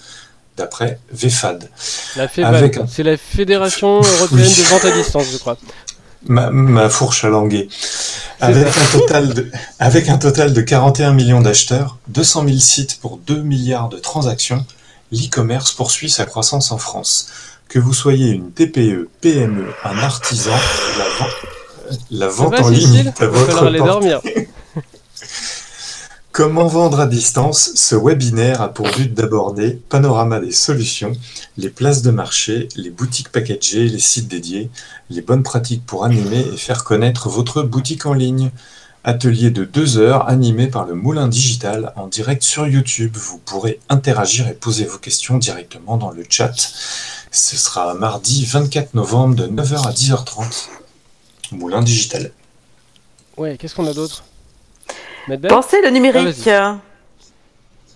d'après 0.57 0.99
VFAD. 1.13 1.69
La 2.17 2.29
Avec 2.47 2.79
un- 2.79 2.87
c'est 2.91 3.03
la 3.03 3.17
Fédération 3.19 4.01
Européenne 4.01 4.41
Oui. 4.47 4.55
de 4.57 4.63
Vente 4.71 4.85
à 4.87 4.91
Distance, 4.91 5.27
je 5.31 5.37
crois. 5.37 5.59
Ma, 6.27 6.51
ma 6.51 6.89
fourche 6.89 7.25
à 7.25 7.29
languer. 7.29 7.69
Avec 8.41 8.67
un, 8.67 8.99
total 8.99 9.35
de, 9.35 9.51
avec 9.79 10.09
un 10.09 10.17
total 10.19 10.53
de 10.55 10.61
41 10.63 11.13
millions 11.13 11.41
d'acheteurs, 11.43 11.99
200 12.09 12.45
000 12.47 12.59
sites 12.59 12.99
pour 13.01 13.19
2 13.19 13.43
milliards 13.43 13.89
de 13.91 13.99
transactions, 13.99 14.65
l'e-commerce 15.13 15.73
poursuit 15.73 16.11
sa 16.11 16.25
croissance 16.25 16.73
en 16.73 16.79
France. 16.79 17.29
Que 17.69 17.79
vous 17.79 17.93
soyez 17.93 18.31
une 18.31 18.51
TPE, 18.51 19.09
PME, 19.21 19.67
un 19.85 19.99
artisan, 19.99 20.53
la, 20.99 21.05
ven- 21.05 21.33
la 22.11 22.29
vente 22.29 22.53
va, 22.53 22.65
en 22.65 22.69
ligne 22.69 23.13
à 23.19 23.27
votre 23.27 23.63
aller 23.63 23.79
dormir. 23.79 24.21
Comment 26.39 26.69
vendre 26.69 27.01
à 27.01 27.07
distance 27.07 27.73
Ce 27.75 27.97
webinaire 27.97 28.63
a 28.63 28.73
pour 28.73 28.89
but 28.91 29.13
d'aborder 29.13 29.83
panorama 29.89 30.39
des 30.39 30.53
solutions, 30.53 31.11
les 31.57 31.69
places 31.69 32.03
de 32.03 32.13
marché, 32.13 32.69
les 32.77 32.91
boutiques 32.91 33.33
packagées, 33.33 33.89
les 33.89 33.99
sites 33.99 34.29
dédiés, 34.29 34.71
les 35.11 35.21
bonnes 35.21 35.43
pratiques 35.43 35.85
pour 35.85 36.05
animer 36.05 36.39
et 36.39 36.57
faire 36.57 36.85
connaître 36.85 37.29
votre 37.29 37.65
boutique 37.65 38.07
en 38.07 38.13
ligne. 38.13 38.53
Atelier 39.03 39.51
de 39.51 39.65
deux 39.65 39.99
heures 39.99 40.29
animé 40.29 40.69
par 40.69 40.87
le 40.87 40.95
Moulin 40.95 41.27
Digital 41.27 41.93
en 41.97 42.07
direct 42.07 42.45
sur 42.45 42.69
YouTube. 42.69 43.17
Vous 43.17 43.39
pourrez 43.39 43.81
interagir 43.89 44.47
et 44.47 44.55
poser 44.55 44.85
vos 44.85 44.99
questions 44.99 45.39
directement 45.39 45.97
dans 45.97 46.13
le 46.13 46.25
chat. 46.29 46.55
Ce 47.33 47.57
sera 47.57 47.95
mardi 47.95 48.45
24 48.45 48.95
novembre 48.95 49.35
de 49.35 49.47
9h 49.49 49.89
à 49.89 49.93
10h30. 49.93 50.69
Moulin 51.53 51.81
Digital. 51.83 52.31
Ouais, 53.37 53.57
qu'est-ce 53.57 53.75
qu'on 53.75 53.87
a 53.87 53.95
d'autre? 53.95 54.25
Pensez 55.49 55.81
le 55.83 55.91
numérique. 55.91 56.47
Ah, 56.49 56.79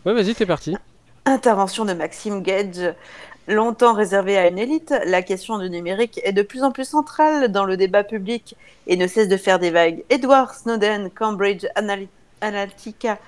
Ouais, 0.05 0.12
vas-y, 0.15 0.35
t'es 0.35 0.47
parti. 0.47 0.77
Intervention 1.25 1.85
de 1.85 1.93
Maxime 1.93 2.43
Gage. 2.43 2.95
Longtemps 3.49 3.95
réservée 3.95 4.38
à 4.38 4.47
une 4.49 4.59
élite, 4.59 4.95
la 5.07 5.23
question 5.23 5.59
du 5.59 5.69
numérique 5.69 6.21
est 6.23 6.33
de 6.33 6.43
plus 6.43 6.62
en 6.62 6.71
plus 6.71 6.85
centrale 6.85 7.51
dans 7.51 7.65
le 7.65 7.77
débat 7.77 8.05
public 8.05 8.55
et 8.87 8.97
ne 8.97 9.07
cesse 9.09 9.29
de 9.29 9.37
faire 9.37 9.59
des 9.59 9.71
vagues. 9.71 10.05
Edward 10.11 10.55
Snowden, 10.55 11.11
Cambridge 11.11 11.65
Analy- 11.75 12.09
Analytica, 12.41 13.19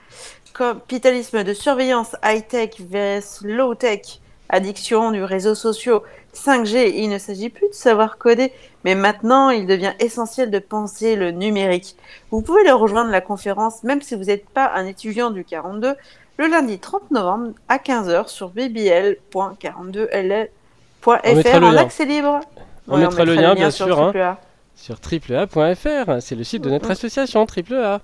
capitalisme 0.56 1.42
de 1.42 1.52
surveillance 1.52 2.14
high-tech 2.24 2.70
vs 2.80 3.40
low-tech, 3.42 4.20
addiction 4.54 5.10
du 5.10 5.22
réseau 5.24 5.54
social, 5.54 6.00
5G, 6.34 6.92
il 6.94 7.08
ne 7.10 7.18
s'agit 7.18 7.48
plus 7.50 7.68
de 7.68 7.74
savoir 7.74 8.16
coder, 8.18 8.52
mais 8.84 8.94
maintenant 8.94 9.50
il 9.50 9.66
devient 9.66 9.92
essentiel 10.00 10.50
de 10.50 10.58
penser 10.58 11.16
le 11.16 11.30
numérique. 11.30 11.96
Vous 12.30 12.40
pouvez 12.40 12.64
le 12.64 12.72
rejoindre 12.72 13.10
la 13.10 13.20
conférence 13.20 13.82
même 13.82 14.00
si 14.02 14.14
vous 14.14 14.24
n'êtes 14.24 14.48
pas 14.48 14.70
un 14.74 14.86
étudiant 14.86 15.30
du 15.30 15.44
42 15.44 15.94
le 16.36 16.46
lundi 16.48 16.78
30 16.78 17.10
novembre 17.12 17.52
à 17.68 17.78
15h 17.78 18.28
sur 18.28 18.50
bbl.42ll.fr 18.50 21.34
mettra 21.34 21.60
le 21.60 21.66
en 21.66 21.70
lien. 21.70 21.82
accès 21.82 22.04
libre. 22.04 22.40
On 22.88 22.94
Ouais, 22.96 23.00
mettra 23.02 23.24
le 23.24 23.34
lien, 23.34 23.54
bien 23.54 23.70
sur 23.70 23.86
sûr, 23.86 24.02
hein. 24.02 24.12
AAA. 24.14 24.38
Sur 24.76 25.00
triplea.fr, 25.00 26.20
c'est 26.20 26.34
le 26.34 26.44
site 26.44 26.62
de 26.62 26.70
notre 26.70 26.90
association, 26.90 27.46
triple 27.46 27.98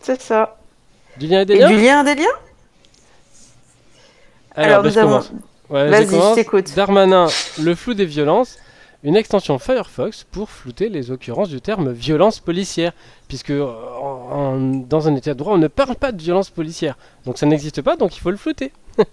C'est 0.00 0.20
ça. 0.20 0.56
Du 1.18 1.26
lien 1.26 1.40
et 1.40 1.44
des 1.44 1.54
Et 1.54 1.58
liens 1.58 1.68
du 1.68 1.76
lien 1.76 2.04
des 2.04 2.14
liens? 2.14 2.24
Alors, 4.56 4.82
bah, 4.82 4.88
nous 4.88 4.98
avons- 4.98 5.08
commence. 5.08 5.32
Ouais, 5.70 5.88
Vas-y, 5.88 6.06
je 6.06 6.34
t'écoute. 6.34 6.74
Darmanin, 6.74 7.26
le 7.60 7.74
flou 7.74 7.94
des 7.94 8.04
violences, 8.04 8.58
une 9.02 9.16
extension 9.16 9.58
Firefox 9.58 10.24
pour 10.30 10.50
flouter 10.50 10.88
les 10.88 11.10
occurrences 11.10 11.48
du 11.48 11.60
terme 11.60 11.92
violence 11.92 12.38
policière, 12.40 12.92
puisque 13.28 13.50
euh, 13.50 13.64
en- 14.00 14.28
en- 14.30 14.58
dans 14.60 15.08
un 15.08 15.16
état 15.16 15.32
de 15.34 15.38
droit, 15.38 15.54
on 15.54 15.58
ne 15.58 15.68
parle 15.68 15.96
pas 15.96 16.12
de 16.12 16.20
violence 16.22 16.50
policière. 16.50 16.96
Donc 17.26 17.38
ça 17.38 17.46
n'existe 17.46 17.80
pas, 17.82 17.96
donc 17.96 18.16
il 18.16 18.20
faut 18.20 18.30
le 18.30 18.36
flouter. 18.36 18.72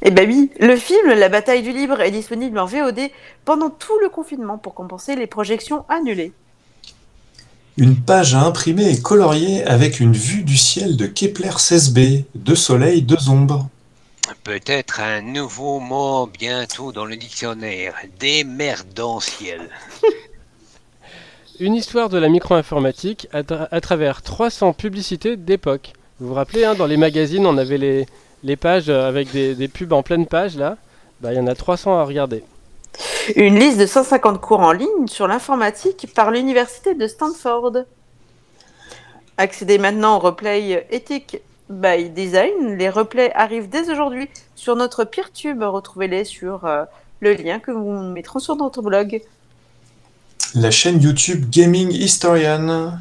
Eh 0.00 0.12
ben 0.12 0.28
oui, 0.28 0.52
le 0.60 0.76
film 0.76 1.08
La 1.08 1.28
bataille 1.28 1.60
du 1.64 1.72
libre 1.72 2.00
est 2.00 2.12
disponible 2.12 2.56
en 2.60 2.66
VOD 2.66 3.00
pendant 3.44 3.68
tout 3.68 3.98
le 4.00 4.08
confinement 4.08 4.56
pour 4.56 4.72
compenser 4.74 5.16
les 5.16 5.26
projections 5.26 5.84
annulées. 5.88 6.30
Une 7.76 7.96
page 7.96 8.32
à 8.36 8.42
imprimer 8.42 8.88
et 8.92 9.00
colorier 9.02 9.64
avec 9.64 9.98
une 9.98 10.12
vue 10.12 10.44
du 10.44 10.56
ciel 10.56 10.96
de 10.96 11.06
Kepler 11.06 11.48
16b, 11.48 12.22
deux 12.36 12.54
soleils, 12.54 13.02
deux 13.02 13.28
ombres. 13.28 13.66
Peut-être 14.44 15.00
un 15.00 15.20
nouveau 15.20 15.80
mot 15.80 16.26
bientôt 16.26 16.92
dans 16.92 17.04
le 17.04 17.16
dictionnaire. 17.16 17.94
Démerdanciel. 18.18 19.68
Une 21.60 21.74
histoire 21.74 22.08
de 22.08 22.18
la 22.18 22.28
micro-informatique 22.28 23.26
à, 23.32 23.42
tra- 23.42 23.68
à 23.70 23.80
travers 23.80 24.22
300 24.22 24.74
publicités 24.74 25.36
d'époque. 25.36 25.92
Vous 26.20 26.28
vous 26.28 26.34
rappelez, 26.34 26.64
hein, 26.64 26.74
dans 26.74 26.86
les 26.86 26.96
magazines, 26.96 27.46
on 27.46 27.58
avait 27.58 27.78
les, 27.78 28.06
les 28.44 28.56
pages 28.56 28.88
euh, 28.88 29.08
avec 29.08 29.32
des, 29.32 29.54
des 29.54 29.68
pubs 29.68 29.92
en 29.92 30.02
pleine 30.02 30.26
page, 30.26 30.56
là. 30.56 30.76
Bah, 31.20 31.32
il 31.32 31.36
y 31.36 31.40
en 31.40 31.46
a 31.48 31.54
300 31.54 31.98
à 31.98 32.04
regarder. 32.04 32.44
Une 33.34 33.58
liste 33.58 33.78
de 33.78 33.86
150 33.86 34.40
cours 34.40 34.60
en 34.60 34.72
ligne 34.72 35.06
sur 35.06 35.26
l'informatique 35.26 36.08
par 36.14 36.30
l'université 36.30 36.94
de 36.94 37.06
Stanford. 37.06 37.72
Accédez 39.36 39.78
maintenant 39.78 40.16
au 40.16 40.18
replay 40.20 40.86
By 41.68 42.10
Design. 42.10 42.76
Les 42.76 42.88
replays 42.88 43.32
arrivent 43.34 43.68
dès 43.68 43.90
aujourd'hui 43.90 44.28
sur 44.54 44.76
notre 44.76 45.04
PeerTube. 45.04 45.62
Retrouvez-les 45.62 46.24
sur 46.24 46.64
euh, 46.64 46.84
le 47.20 47.34
lien 47.34 47.58
que 47.58 47.70
nous 47.70 48.12
mettrons 48.12 48.38
sur 48.38 48.56
notre 48.56 48.82
blog. 48.82 49.22
La 50.54 50.70
chaîne 50.70 51.00
YouTube 51.00 51.50
Gaming 51.50 51.90
Historian. 51.92 52.98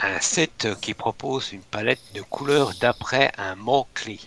Un 0.00 0.20
site 0.20 0.68
qui 0.80 0.94
propose 0.94 1.52
une 1.52 1.60
palette 1.60 2.00
de 2.14 2.22
couleurs 2.22 2.72
d'après 2.80 3.32
un 3.36 3.56
mot-clé. 3.56 4.20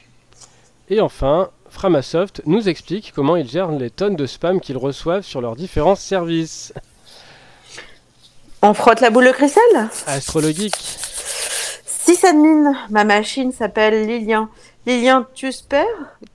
Et 0.90 1.00
enfin, 1.00 1.50
Framasoft 1.70 2.42
nous 2.46 2.68
explique 2.68 3.14
comment 3.16 3.38
ils 3.38 3.50
gèrent 3.50 3.72
les 3.72 3.90
tonnes 3.90 4.18
de 4.18 4.26
spam 4.26 4.60
qu'ils 4.60 4.78
reçoivent 4.78 5.24
sur 5.24 5.40
leurs 5.40 5.56
différents 5.56 5.96
services. 5.96 6.74
On 8.62 8.74
frotte 8.74 9.00
la 9.00 9.10
boule 9.10 9.26
de 9.26 9.32
cristal? 9.32 9.90
Astrologique. 10.06 10.76
Sysadmin, 12.04 12.74
ma 12.90 13.04
machine 13.04 13.52
s'appelle 13.52 14.08
Lilian. 14.08 14.50
Lilian, 14.88 15.26
tu 15.36 15.52
spères 15.52 15.86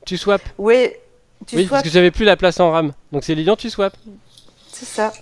Tu 0.05 0.17
swap. 0.17 0.41
Oui, 0.59 0.91
tu 1.45 1.57
oui, 1.57 1.63
swaps, 1.63 1.71
parce 1.71 1.83
que 1.83 1.91
j'avais 1.91 2.13
plus 2.13 2.25
la 2.25 2.37
place 2.37 2.61
en 2.61 2.71
RAM. 2.71 2.93
Donc 3.11 3.25
c'est 3.25 3.35
Lilian, 3.35 3.57
tu 3.57 3.69
swap. 3.69 3.97
c'est 4.73 4.87
ça. 4.87 5.13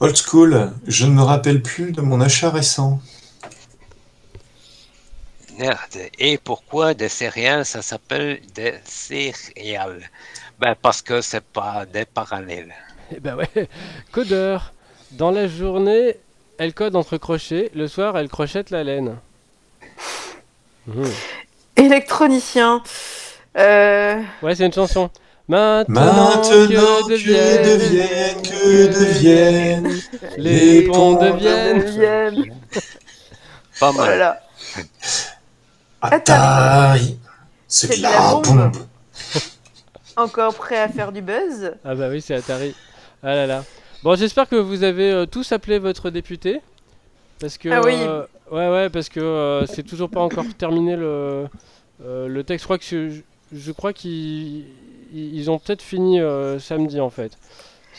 Old 0.00 0.16
School, 0.16 0.72
je 0.86 1.06
ne 1.06 1.12
me 1.12 1.22
rappelle 1.22 1.62
plus 1.62 1.92
de 1.92 2.00
mon 2.00 2.20
achat 2.20 2.50
récent. 2.50 3.00
Merde. 5.56 5.78
Et 6.18 6.38
pourquoi 6.38 6.94
des 6.94 7.08
céréales, 7.08 7.64
ça 7.64 7.80
s'appelle 7.80 8.40
des 8.54 8.74
céréales? 8.84 10.10
Ben 10.58 10.74
parce 10.80 11.00
que 11.00 11.20
c'est 11.20 11.44
pas 11.44 11.86
des 11.86 12.04
parallèles. 12.04 12.74
Eh 13.14 13.20
ben 13.20 13.36
ouais. 13.36 13.68
Codeur. 14.12 14.72
Dans 15.12 15.30
la 15.30 15.46
journée, 15.46 16.16
elle 16.58 16.74
code 16.74 16.96
entre 16.96 17.16
crochets. 17.18 17.70
Le 17.74 17.86
soir, 17.86 18.18
elle 18.18 18.28
crochette 18.28 18.70
la 18.70 18.82
laine. 18.82 19.16
Mhm. 20.86 21.10
Électronicien. 21.76 22.82
Euh, 23.56 24.20
Ouais, 24.42 24.54
c'est 24.54 24.66
une 24.66 24.72
chanson. 24.72 25.10
Maintenant, 25.48 26.02
Maintenant 26.02 26.42
que 26.42 26.66
que 26.66 27.08
deviennent, 27.10 27.78
deviennent, 27.78 28.42
que 28.42 28.86
deviennent 28.98 30.00
les 30.36 30.82
ponts 30.82 31.14
deviennent. 31.14 31.78
deviennent. 31.80 32.54
Pas 33.80 33.90
Oh 33.94 33.98
là 33.98 34.06
mal. 34.06 34.18
là. 34.18 34.40
Atari 36.02 37.18
C'est 37.66 37.96
de 37.98 38.02
la 38.02 38.18
bombe 38.34 38.72
Encore 40.16 40.54
prêt 40.54 40.78
à 40.78 40.88
faire 40.88 41.12
du 41.12 41.22
buzz? 41.22 41.72
Ah 41.84 41.94
bah 41.94 42.08
oui, 42.10 42.20
c'est 42.20 42.34
Atari. 42.34 42.74
Ah 43.22 43.34
là 43.34 43.46
là. 43.46 43.64
Bon, 44.02 44.14
j'espère 44.16 44.48
que 44.48 44.56
vous 44.56 44.82
avez 44.84 45.10
euh, 45.10 45.26
tous 45.26 45.50
appelé 45.52 45.78
votre 45.78 46.10
député. 46.10 46.60
Parce 47.38 47.58
que. 47.58 47.68
Ah 47.68 47.80
oui. 47.84 47.94
euh, 47.96 48.22
ouais, 48.50 48.68
ouais, 48.70 48.88
parce 48.90 49.08
que 49.08 49.20
euh, 49.20 49.66
c'est 49.66 49.82
toujours 49.82 50.10
pas 50.10 50.20
encore 50.20 50.44
terminé 50.56 50.96
le, 50.96 51.46
euh, 52.04 52.28
le 52.28 52.44
texte. 52.44 52.62
Je 52.62 52.66
crois 52.66 52.78
que 52.78 52.84
je, 52.84 53.20
je 53.52 53.72
crois 53.72 53.92
qu'ils 53.92 54.64
ils 55.12 55.50
ont 55.50 55.58
peut-être 55.58 55.82
fini 55.82 56.20
samedi 56.58 57.00
en 57.00 57.10
fait. 57.10 57.32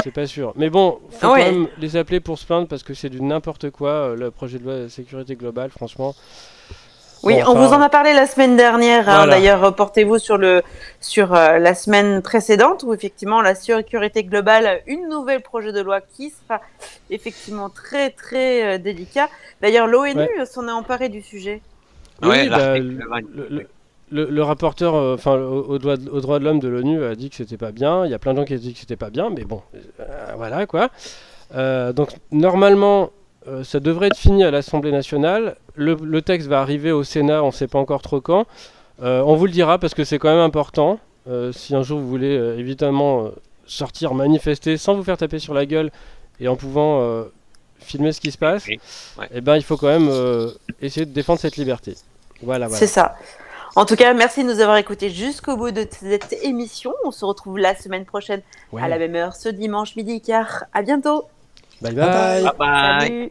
C'est 0.04 0.12
pas 0.14 0.28
sûr. 0.28 0.54
Mais 0.56 0.70
bon, 0.70 1.00
faut 1.10 1.28
Ah 1.28 1.32
ouais. 1.34 1.46
quand 1.46 1.52
même 1.52 1.68
les 1.80 1.98
appeler 1.98 2.20
pour 2.22 2.40
se 2.40 2.46
plaindre 2.46 2.68
parce 2.68 2.84
que 2.84 2.94
c'est 2.94 3.10
du 3.10 3.22
n'importe 3.22 3.70
quoi 3.70 4.16
le 4.16 4.32
projet 4.32 4.58
de 4.60 4.64
loi 4.64 4.76
de 4.80 4.88
sécurité 4.88 5.36
globale, 5.36 5.72
franchement. 5.72 6.16
Oui, 7.24 7.34
Bon, 7.36 7.40
on 7.40 7.52
enfin, 7.52 7.68
vous 7.68 7.74
en 7.74 7.82
a 7.82 7.90
parlé 7.90 8.14
la 8.14 8.26
semaine 8.28 8.56
dernière. 8.56 9.10
hein. 9.10 9.28
D'ailleurs, 9.28 9.60
reportez-vous 9.62 10.20
sur 10.20 10.38
le 10.38 10.62
sur 11.02 11.34
euh, 11.34 11.58
la 11.58 11.76
semaine 11.76 12.22
précédente 12.22 12.84
où 12.84 12.94
effectivement 12.94 13.42
la 13.42 13.56
sécurité 13.56 14.24
globale, 14.24 14.82
une 14.88 15.10
nouvelle 15.10 15.42
projet 15.42 15.74
de 15.74 15.82
loi 15.82 16.00
qui 16.02 16.30
sera 16.32 16.62
effectivement 17.10 17.70
très 17.70 18.12
très 18.12 18.76
euh, 18.76 18.78
délicat. 18.78 19.28
D'ailleurs, 19.62 19.88
l'ONU 19.88 20.16
Ouais. 20.16 20.46
s'en 20.46 20.68
est 20.68 20.72
emparé 20.72 21.10
du 21.10 21.22
sujet. 21.22 21.62
Oui, 22.22 22.30
Ouais, 22.30 22.50
bah, 22.50 22.78
le, 22.78 23.00
le- 23.50 23.68
le- 24.12 24.26
le 24.26 24.44
rapporteur, 24.44 24.96
euh, 24.96 25.16
enfin, 25.16 25.36
au, 25.36 25.64
au 25.66 25.78
droit 25.78 25.98
de- 25.98 26.10
aux 26.10 26.22
droits 26.22 26.40
de 26.40 26.46
l'homme 26.46 26.60
de 26.60 26.68
l'ONU 26.70 27.04
a 27.04 27.16
dit 27.16 27.30
que 27.30 27.36
c'était 27.36 27.58
pas 27.58 27.72
bien. 27.72 28.06
Il 28.06 28.12
y 28.12 28.14
a 28.14 28.20
plein 28.20 28.34
de 28.34 28.40
gens 28.40 28.46
qui 28.46 28.54
ont 28.54 28.58
dit 28.58 28.74
que 28.74 28.80
c'était 28.80 28.96
pas 28.96 29.10
bien, 29.10 29.30
mais 29.30 29.44
bon, 29.44 29.62
euh, 30.00 30.06
voilà 30.38 30.66
quoi. 30.66 30.90
Euh, 31.56 31.92
donc 31.94 32.12
normalement, 32.32 33.10
euh, 33.48 33.64
ça 33.64 33.80
devrait 33.80 34.08
être 34.08 34.18
fini 34.18 34.44
à 34.44 34.52
l'Assemblée 34.52 34.92
nationale. 34.92 35.56
Le, 35.76 35.96
le 36.02 36.22
texte 36.22 36.48
va 36.48 36.60
arriver 36.62 36.92
au 36.92 37.04
Sénat, 37.04 37.44
on 37.44 37.48
ne 37.48 37.52
sait 37.52 37.68
pas 37.68 37.80
encore 37.80 38.02
trop 38.02 38.22
quand. 38.22 38.46
Euh, 39.02 39.22
on 39.26 39.36
vous 39.36 39.46
le 39.46 39.52
dira 39.52 39.78
parce 39.80 39.94
que 39.94 40.04
c'est 40.04 40.20
quand 40.20 40.30
même 40.30 40.40
important. 40.44 41.00
Euh, 41.28 41.52
si 41.52 41.76
un 41.76 41.84
jour 41.84 42.00
vous 42.00 42.08
voulez 42.10 42.36
euh, 42.38 42.58
évidemment 42.58 43.26
euh, 43.26 43.30
sortir, 43.66 44.14
manifester 44.14 44.78
sans 44.78 44.96
vous 44.96 45.04
faire 45.04 45.18
taper 45.18 45.40
sur 45.40 45.54
la 45.54 45.66
gueule 45.66 45.92
et 46.40 46.48
en 46.48 46.56
pouvant 46.56 47.02
euh, 47.02 47.24
filmer 47.80 48.12
ce 48.12 48.20
qui 48.20 48.32
se 48.32 48.38
passe, 48.38 48.66
Oui, 48.68 48.80
ouais. 49.20 49.28
eh 49.34 49.42
ben 49.42 49.56
il 49.56 49.64
faut 49.64 49.78
quand 49.78 49.88
même 49.88 50.10
euh, 50.10 50.52
essayer 50.82 51.06
de 51.06 51.14
défendre 51.14 51.40
cette 51.40 51.56
liberté. 51.58 51.96
Voilà, 52.42 52.68
voilà. 52.68 52.78
C'est 52.80 52.88
ça. 52.88 53.16
En 53.76 53.86
tout 53.86 53.96
cas, 53.96 54.14
merci 54.14 54.44
de 54.44 54.52
nous 54.52 54.60
avoir 54.60 54.78
écoutés 54.78 55.10
jusqu'au 55.12 55.56
bout 55.56 55.72
de 55.72 55.86
cette 55.92 56.34
émission. 56.44 56.92
On 57.06 57.12
se 57.12 57.24
retrouve 57.24 57.58
la 57.60 57.76
semaine 57.76 58.04
prochaine 58.06 58.42
Ouais. 58.74 58.82
à 58.82 58.88
la 58.88 58.98
même 58.98 59.16
heure, 59.16 59.36
ce 59.36 59.48
dimanche 59.50 59.96
midi 59.96 60.14
et 60.14 60.20
quart. 60.20 60.64
À 60.74 60.82
bientôt. 60.82 61.26
Bye-bye. 61.82 62.52
Bye-bye. 62.58 63.30